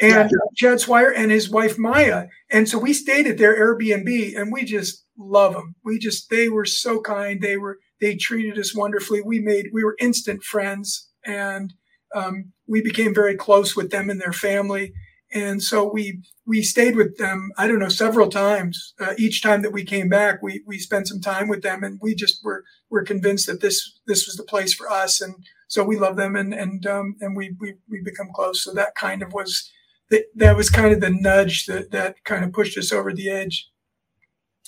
and 0.00 0.30
yeah. 0.30 0.38
Chad 0.54 0.80
Swire 0.80 1.10
and 1.10 1.30
his 1.30 1.48
wife 1.50 1.78
Maya. 1.78 2.26
And 2.50 2.68
so 2.68 2.78
we 2.78 2.92
stayed 2.92 3.26
at 3.26 3.38
their 3.38 3.58
Airbnb 3.58 4.38
and 4.38 4.52
we 4.52 4.64
just 4.64 5.04
love 5.18 5.54
them. 5.54 5.74
We 5.84 5.98
just, 5.98 6.28
they 6.30 6.48
were 6.48 6.66
so 6.66 7.00
kind. 7.00 7.40
They 7.40 7.56
were, 7.56 7.78
they 8.00 8.16
treated 8.16 8.58
us 8.58 8.74
wonderfully. 8.74 9.22
We 9.22 9.40
made, 9.40 9.70
we 9.72 9.84
were 9.84 9.96
instant 9.98 10.42
friends 10.42 11.08
and, 11.24 11.72
um, 12.14 12.52
we 12.66 12.82
became 12.82 13.14
very 13.14 13.36
close 13.36 13.74
with 13.74 13.90
them 13.90 14.10
and 14.10 14.20
their 14.20 14.32
family. 14.32 14.92
And 15.32 15.62
so 15.62 15.90
we, 15.90 16.22
we 16.46 16.62
stayed 16.62 16.94
with 16.94 17.16
them, 17.16 17.50
I 17.58 17.66
don't 17.66 17.78
know, 17.78 17.88
several 17.88 18.28
times. 18.28 18.94
Uh, 19.00 19.14
each 19.18 19.42
time 19.42 19.62
that 19.62 19.72
we 19.72 19.84
came 19.84 20.08
back, 20.08 20.42
we, 20.42 20.62
we 20.66 20.78
spent 20.78 21.08
some 21.08 21.20
time 21.20 21.48
with 21.48 21.62
them 21.62 21.82
and 21.82 21.98
we 22.02 22.14
just 22.14 22.44
were, 22.44 22.64
were 22.90 23.02
convinced 23.02 23.46
that 23.46 23.60
this, 23.60 23.98
this 24.06 24.26
was 24.26 24.36
the 24.36 24.44
place 24.44 24.72
for 24.72 24.90
us. 24.90 25.20
And 25.20 25.34
so 25.68 25.82
we 25.82 25.96
love 25.98 26.16
them 26.16 26.36
and, 26.36 26.54
and, 26.54 26.86
um, 26.86 27.16
and 27.20 27.36
we, 27.36 27.56
we, 27.58 27.74
we 27.90 28.00
become 28.02 28.28
close. 28.34 28.62
So 28.62 28.72
that 28.74 28.94
kind 28.94 29.22
of 29.22 29.32
was, 29.32 29.70
that, 30.10 30.24
that 30.34 30.56
was 30.56 30.70
kind 30.70 30.92
of 30.92 31.00
the 31.00 31.10
nudge 31.10 31.66
that, 31.66 31.90
that 31.90 32.24
kind 32.24 32.44
of 32.44 32.52
pushed 32.52 32.78
us 32.78 32.92
over 32.92 33.12
the 33.12 33.28
edge. 33.28 33.70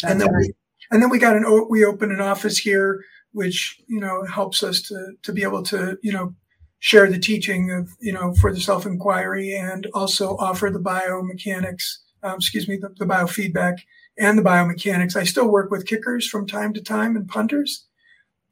That's 0.03 0.13
and 0.13 0.21
then 0.21 0.29
we, 0.37 0.53
and 0.91 1.03
then 1.03 1.11
we 1.11 1.19
got 1.19 1.37
an, 1.37 1.67
we 1.69 1.85
opened 1.85 2.13
an 2.13 2.21
office 2.21 2.59
here, 2.59 3.05
which, 3.33 3.81
you 3.89 4.01
know, 4.01 4.25
helps 4.25 4.63
us 4.63 4.83
to, 4.83 5.13
to 5.23 5.33
be 5.33 5.43
able 5.43 5.63
to, 5.65 5.99
you 6.03 6.13
know, 6.13 6.35
share 6.79 7.11
the 7.11 7.19
teaching 7.19 7.71
of, 7.71 7.91
you 8.01 8.13
know, 8.13 8.35
for 8.35 8.53
the 8.53 8.61
self 8.61 8.87
inquiry 8.87 9.55
and 9.55 9.87
also 9.95 10.37
offer 10.39 10.71
the 10.71 10.79
biomechanics, 10.79 11.99
um, 12.23 12.37
excuse 12.37 12.69
me, 12.69 12.77
the, 12.77 12.91
the 12.99 13.07
biofeedback 13.07 13.79
and 14.19 14.39
the 14.39 14.43
biomechanics. 14.43 15.17
I 15.17 15.25
still 15.25 15.49
work 15.49 15.71
with 15.71 15.87
kickers 15.87 16.27
from 16.27 16.47
time 16.47 16.73
to 16.75 16.83
time 16.83 17.17
and 17.17 17.29
punters. 17.29 17.87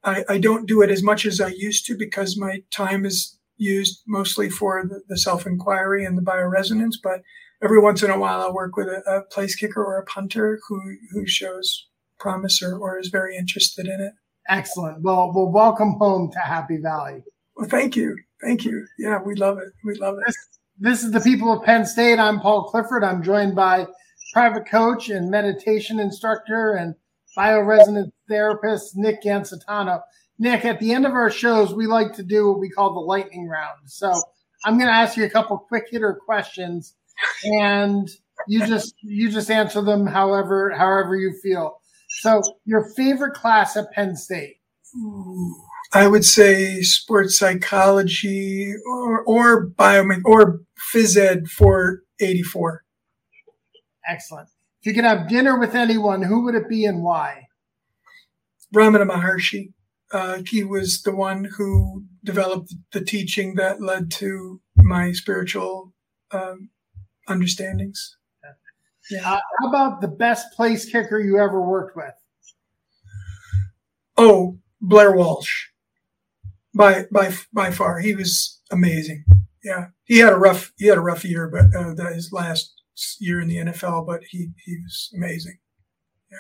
I, 0.05 0.25
I 0.29 0.39
don't 0.39 0.67
do 0.67 0.83
it 0.83 0.91
as 0.91 1.03
much 1.03 1.27
as 1.27 1.41
I 1.41 1.49
used 1.49 1.87
to 1.87 1.97
because 1.97 2.37
my 2.37 2.63
time 2.71 3.05
is 3.05 3.36
used 3.57 4.03
mostly 4.07 4.51
for 4.51 4.85
the, 4.87 5.03
the 5.09 5.19
self 5.19 5.47
inquiry 5.47 6.05
and 6.05 6.17
the 6.17 6.23
bioresonance, 6.23 6.95
but 7.03 7.23
every 7.63 7.81
once 7.81 8.03
in 8.03 8.11
a 8.11 8.19
while 8.19 8.41
I'll 8.41 8.55
work 8.55 8.77
with 8.77 8.89
a, 8.89 9.03
a, 9.07 9.23
place 9.33 9.55
kicker 9.55 9.83
or 9.83 9.99
a 9.99 10.05
punter 10.05 10.61
who, 10.69 10.81
who 11.13 11.27
shows 11.27 11.89
promise 12.19 12.63
or, 12.63 12.77
or 12.77 12.99
is 12.99 13.09
very 13.09 13.37
interested 13.37 13.87
in 13.87 14.01
it. 14.01 14.13
Excellent. 14.49 15.03
Well, 15.03 15.33
well, 15.35 15.51
welcome 15.51 15.95
home 15.95 16.31
to 16.33 16.39
Happy 16.39 16.79
Valley. 16.79 17.25
Well, 17.57 17.69
thank 17.69 17.97
you. 17.97 18.17
Thank 18.43 18.65
you. 18.65 18.87
Yeah, 18.99 19.21
we 19.25 19.35
love 19.35 19.59
it. 19.59 19.69
We 19.85 19.95
love 19.95 20.17
it. 20.19 20.25
This, 20.27 20.37
this 20.79 21.03
is 21.05 21.13
the 21.13 21.21
people 21.21 21.53
of 21.53 21.65
Penn 21.65 21.87
State. 21.87 22.19
I'm 22.19 22.41
Paul 22.41 22.65
Clifford. 22.65 23.03
I'm 23.03 23.23
joined 23.23 23.57
by 23.57 23.87
private 24.33 24.69
coach 24.69 25.09
and 25.09 25.31
meditation 25.31 25.99
instructor 25.99 26.73
and 26.73 26.95
bioresonance 27.37 28.11
therapist 28.29 28.97
Nick 28.97 29.23
Gancitano. 29.23 30.01
Nick, 30.39 30.65
at 30.65 30.81
the 30.81 30.93
end 30.93 31.07
of 31.07 31.13
our 31.13 31.31
shows, 31.31 31.75
we 31.75 31.87
like 31.87 32.13
to 32.15 32.23
do 32.23 32.49
what 32.49 32.61
we 32.61 32.69
call 32.69 32.93
the 32.93 33.01
lightning 33.01 33.49
round. 33.49 33.79
So 33.87 34.13
I'm 34.65 34.79
going 34.79 34.89
to 34.89 34.95
ask 34.95 35.17
you 35.17 35.25
a 35.25 35.31
couple 35.31 35.57
quick 35.59 35.85
hitter 35.91 36.19
questions, 36.25 36.95
and 37.43 38.09
you 38.49 38.67
just 38.67 38.95
you 39.03 39.31
just 39.31 39.51
answer 39.51 39.81
them 39.81 40.07
however 40.07 40.71
however 40.77 41.17
you 41.17 41.35
feel. 41.43 41.81
So, 42.21 42.43
your 42.65 42.85
favorite 42.97 43.35
class 43.35 43.77
at 43.77 43.93
Penn 43.93 44.17
State? 44.17 44.57
I 45.93 46.07
would 46.07 46.25
say 46.25 46.83
sports 46.83 47.39
psychology 47.39 48.75
or 48.87 49.23
or 49.25 49.69
biome 49.69 50.21
or 50.25 50.61
phys 50.93 51.17
ed 51.17 51.49
for 51.49 52.03
84. 52.21 52.83
Excellent. 54.09 54.49
If 54.81 54.87
you 54.87 54.95
could 54.95 55.05
have 55.05 55.29
dinner 55.29 55.59
with 55.59 55.75
anyone, 55.75 56.23
who 56.23 56.45
would 56.45 56.55
it 56.55 56.69
be 56.69 56.85
and 56.85 57.03
why? 57.03 57.49
Ramana 58.75 59.09
Maharshi 59.09 59.73
uh, 60.13 60.43
he 60.49 60.63
was 60.63 61.03
the 61.03 61.15
one 61.15 61.49
who 61.57 62.05
developed 62.25 62.75
the 62.93 63.01
teaching 63.01 63.55
that 63.57 63.81
led 63.81 64.11
to 64.13 64.61
my 64.77 65.13
spiritual 65.13 65.93
um, 66.31 66.71
understandings. 67.29 68.17
Yeah. 69.11 69.21
Uh, 69.21 69.41
how 69.61 69.69
about 69.69 70.01
the 70.01 70.09
best 70.09 70.53
place 70.53 70.91
kicker 70.91 71.19
you 71.19 71.39
ever 71.39 71.61
worked 71.61 71.97
with? 71.97 72.15
Oh, 74.17 74.59
Blair 74.81 75.13
Walsh. 75.13 75.67
By 76.75 77.07
by 77.11 77.33
by 77.53 77.71
far, 77.71 78.01
he 78.01 78.15
was 78.15 78.61
amazing. 78.71 79.25
Yeah, 79.65 79.87
he 80.05 80.19
had 80.19 80.33
a 80.33 80.39
rough 80.39 80.73
he 80.77 80.87
had 80.87 80.99
a 80.99 81.03
rough 81.03 81.25
year, 81.25 81.49
but 81.49 81.75
uh, 81.79 81.95
that 81.95 82.15
his 82.15 82.33
last 82.33 82.75
year 83.19 83.41
in 83.41 83.49
the 83.49 83.57
NFL, 83.57 84.07
but 84.07 84.23
he 84.29 84.51
he 84.65 84.77
was 84.83 85.11
amazing. 85.17 85.59
Yeah. 86.31 86.39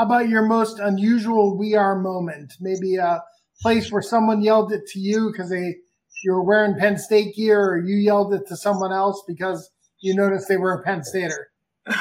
How 0.00 0.06
about 0.06 0.30
your 0.30 0.46
most 0.46 0.78
unusual 0.78 1.58
we 1.58 1.74
are 1.74 1.94
moment? 1.94 2.54
Maybe 2.58 2.96
a 2.96 3.22
place 3.60 3.92
where 3.92 4.00
someone 4.00 4.40
yelled 4.40 4.72
it 4.72 4.86
to 4.92 4.98
you 4.98 5.30
because 5.30 5.50
they 5.50 5.76
you 6.24 6.32
were 6.32 6.42
wearing 6.42 6.74
Penn 6.78 6.96
State 6.96 7.36
gear, 7.36 7.72
or 7.72 7.84
you 7.84 7.96
yelled 7.96 8.32
it 8.32 8.46
to 8.46 8.56
someone 8.56 8.94
else 8.94 9.22
because 9.28 9.70
you 9.98 10.14
noticed 10.14 10.48
they 10.48 10.56
were 10.56 10.72
a 10.72 10.82
Penn 10.82 11.04
Stater. 11.04 11.50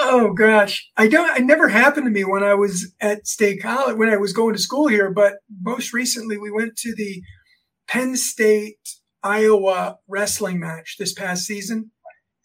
Oh 0.00 0.32
gosh, 0.32 0.88
I 0.96 1.08
don't. 1.08 1.36
It 1.36 1.44
never 1.44 1.68
happened 1.68 2.06
to 2.06 2.10
me 2.10 2.22
when 2.22 2.44
I 2.44 2.54
was 2.54 2.94
at 3.00 3.26
State 3.26 3.60
College 3.60 3.96
when 3.96 4.08
I 4.08 4.16
was 4.16 4.32
going 4.32 4.54
to 4.54 4.60
school 4.60 4.86
here. 4.86 5.10
But 5.10 5.34
most 5.62 5.92
recently, 5.92 6.38
we 6.38 6.52
went 6.52 6.76
to 6.78 6.94
the 6.94 7.20
Penn 7.88 8.16
State 8.16 8.78
Iowa 9.24 9.98
wrestling 10.06 10.60
match 10.60 10.96
this 10.98 11.12
past 11.12 11.46
season, 11.46 11.90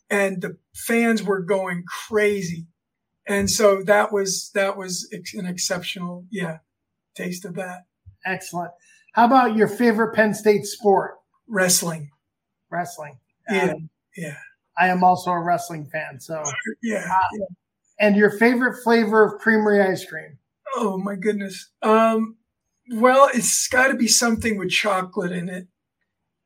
and 0.09 0.41
the 0.41 0.57
fans 0.73 1.21
were 1.21 1.41
going 1.41 1.83
crazy 2.07 2.65
and 3.27 3.49
so 3.49 3.81
that 3.83 4.11
was 4.11 4.51
that 4.53 4.77
was 4.77 5.07
an 5.33 5.45
exceptional 5.45 6.25
yeah 6.29 6.57
taste 7.15 7.45
of 7.45 7.55
that 7.55 7.85
excellent 8.25 8.71
how 9.13 9.25
about 9.25 9.55
your 9.55 9.67
favorite 9.67 10.13
penn 10.13 10.33
state 10.33 10.65
sport 10.65 11.15
wrestling 11.47 12.09
wrestling 12.69 13.17
yeah 13.49 13.71
um, 13.71 13.89
yeah 14.17 14.37
i 14.77 14.87
am 14.87 15.03
also 15.03 15.31
a 15.31 15.39
wrestling 15.39 15.85
fan 15.91 16.19
so 16.19 16.41
yeah, 16.83 17.05
uh, 17.09 17.37
yeah. 17.37 17.45
And 17.99 18.15
your 18.15 18.31
favorite 18.31 18.81
flavor 18.83 19.23
of 19.23 19.39
creamery 19.39 19.81
ice 19.81 20.05
cream? 20.05 20.37
Oh 20.75 20.97
my 20.97 21.15
goodness. 21.15 21.69
Um, 21.81 22.37
well, 22.91 23.29
it's 23.33 23.67
got 23.67 23.87
to 23.87 23.95
be 23.95 24.07
something 24.07 24.57
with 24.57 24.71
chocolate 24.71 25.31
in 25.31 25.47
it. 25.47 25.67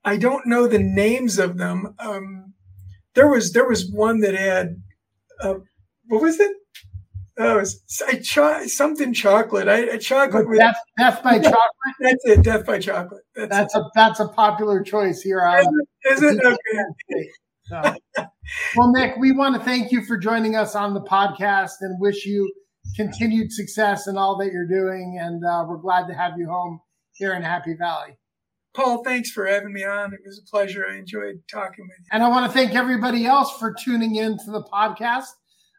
I 0.03 0.17
don't 0.17 0.45
know 0.45 0.67
the 0.67 0.79
names 0.79 1.39
of 1.39 1.57
them. 1.57 1.95
Um, 1.99 2.53
there 3.15 3.27
was 3.27 3.53
there 3.53 3.67
was 3.67 3.89
one 3.91 4.19
that 4.21 4.35
had 4.35 4.81
uh, 5.41 5.55
what 6.07 6.21
was 6.21 6.39
it? 6.39 6.55
Oh, 7.39 7.63
I 8.07 8.15
cho- 8.15 8.65
something 8.65 9.13
chocolate. 9.13 9.67
I, 9.67 9.91
I 9.91 9.97
chocolate 9.97 10.49
with 10.49 10.59
death, 10.59 10.75
death 10.97 11.23
by 11.23 11.39
chocolate. 11.43 11.61
That's 11.99 12.25
it. 12.25 12.43
Death 12.43 12.65
by 12.65 12.79
chocolate. 12.79 13.21
That's, 13.35 13.49
that's 13.49 13.75
a 13.75 13.83
that's 13.93 14.19
a 14.19 14.27
popular 14.29 14.81
choice 14.81 15.21
here 15.21 15.41
on. 15.41 15.59
Is 16.09 16.23
it? 16.23 16.25
Is 16.25 16.39
it? 16.39 16.45
Okay. 16.45 17.29
So, 17.69 17.81
well, 18.77 18.93
Nick, 18.93 19.17
we 19.17 19.33
want 19.33 19.55
to 19.55 19.61
thank 19.61 19.91
you 19.91 20.01
for 20.05 20.17
joining 20.17 20.55
us 20.55 20.73
on 20.73 20.93
the 20.93 21.01
podcast 21.01 21.73
and 21.81 21.99
wish 21.99 22.25
you 22.25 22.49
continued 22.95 23.51
success 23.51 24.07
in 24.07 24.17
all 24.17 24.37
that 24.37 24.53
you're 24.53 24.65
doing. 24.65 25.19
And 25.21 25.43
uh, 25.43 25.65
we're 25.67 25.75
glad 25.75 26.07
to 26.07 26.13
have 26.13 26.37
you 26.37 26.47
home 26.47 26.79
here 27.15 27.33
in 27.33 27.41
Happy 27.43 27.73
Valley. 27.73 28.17
Paul, 28.73 29.03
thanks 29.03 29.31
for 29.31 29.45
having 29.45 29.73
me 29.73 29.83
on. 29.83 30.13
It 30.13 30.19
was 30.25 30.39
a 30.39 30.49
pleasure. 30.49 30.85
I 30.89 30.97
enjoyed 30.97 31.41
talking 31.51 31.85
with 31.89 31.97
you. 31.99 32.05
And 32.11 32.23
I 32.23 32.29
want 32.29 32.45
to 32.45 32.57
thank 32.57 32.75
everybody 32.75 33.25
else 33.25 33.51
for 33.57 33.73
tuning 33.73 34.15
in 34.15 34.37
to 34.37 34.51
the 34.51 34.63
podcast. 34.63 35.25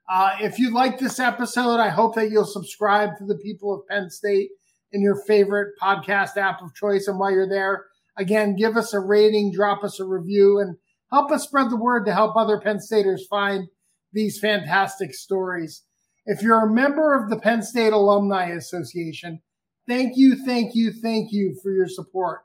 Uh, 0.08 0.30
if 0.40 0.58
you 0.58 0.72
like 0.72 0.98
this 0.98 1.20
episode, 1.20 1.80
I 1.80 1.90
hope 1.90 2.14
that 2.14 2.30
you'll 2.30 2.46
subscribe 2.46 3.18
to 3.18 3.26
the 3.26 3.36
people 3.36 3.74
of 3.74 3.86
Penn 3.88 4.08
State 4.08 4.48
in 4.90 5.02
your 5.02 5.22
favorite 5.26 5.74
podcast 5.80 6.38
app 6.38 6.62
of 6.62 6.74
choice. 6.74 7.08
And 7.08 7.18
while 7.18 7.30
you're 7.30 7.48
there, 7.48 7.84
again, 8.16 8.56
give 8.56 8.78
us 8.78 8.94
a 8.94 9.00
rating, 9.00 9.52
drop 9.52 9.84
us 9.84 10.00
a 10.00 10.06
review, 10.06 10.58
and 10.58 10.78
help 11.12 11.30
us 11.30 11.44
spread 11.44 11.68
the 11.68 11.76
word 11.76 12.06
to 12.06 12.14
help 12.14 12.36
other 12.36 12.58
Penn 12.58 12.80
Staters 12.80 13.26
find 13.28 13.68
these 14.12 14.40
fantastic 14.40 15.12
stories. 15.12 15.82
If 16.24 16.40
you're 16.40 16.64
a 16.64 16.72
member 16.72 17.14
of 17.14 17.28
the 17.28 17.38
Penn 17.38 17.62
State 17.62 17.92
Alumni 17.92 18.46
Association, 18.46 19.42
thank 19.86 20.16
you, 20.16 20.42
thank 20.42 20.74
you, 20.74 20.90
thank 20.90 21.32
you 21.32 21.54
for 21.62 21.70
your 21.70 21.86
support. 21.86 22.44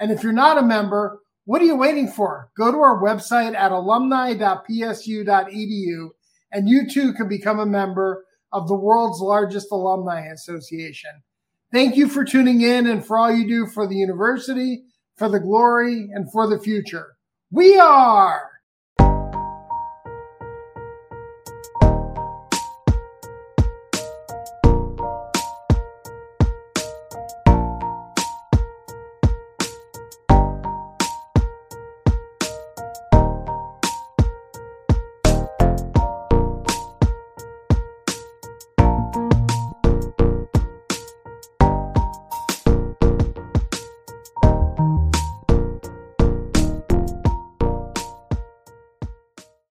And 0.00 0.10
if 0.10 0.24
you're 0.24 0.32
not 0.32 0.58
a 0.58 0.62
member, 0.62 1.20
what 1.44 1.62
are 1.62 1.66
you 1.66 1.76
waiting 1.76 2.08
for? 2.08 2.50
Go 2.56 2.72
to 2.72 2.78
our 2.78 3.00
website 3.00 3.54
at 3.54 3.70
alumni.psu.edu 3.70 6.08
and 6.54 6.68
you 6.68 6.88
too 6.88 7.12
can 7.12 7.28
become 7.28 7.58
a 7.58 7.66
member 7.66 8.24
of 8.52 8.68
the 8.68 8.74
world's 8.74 9.20
largest 9.20 9.70
alumni 9.72 10.26
association. 10.28 11.10
Thank 11.72 11.96
you 11.96 12.08
for 12.08 12.24
tuning 12.24 12.60
in 12.60 12.86
and 12.86 13.04
for 13.04 13.18
all 13.18 13.34
you 13.34 13.46
do 13.46 13.66
for 13.66 13.86
the 13.86 13.96
university, 13.96 14.84
for 15.16 15.28
the 15.28 15.40
glory, 15.40 16.08
and 16.14 16.30
for 16.32 16.46
the 16.46 16.60
future. 16.60 17.16
We 17.50 17.76
are 17.78 18.53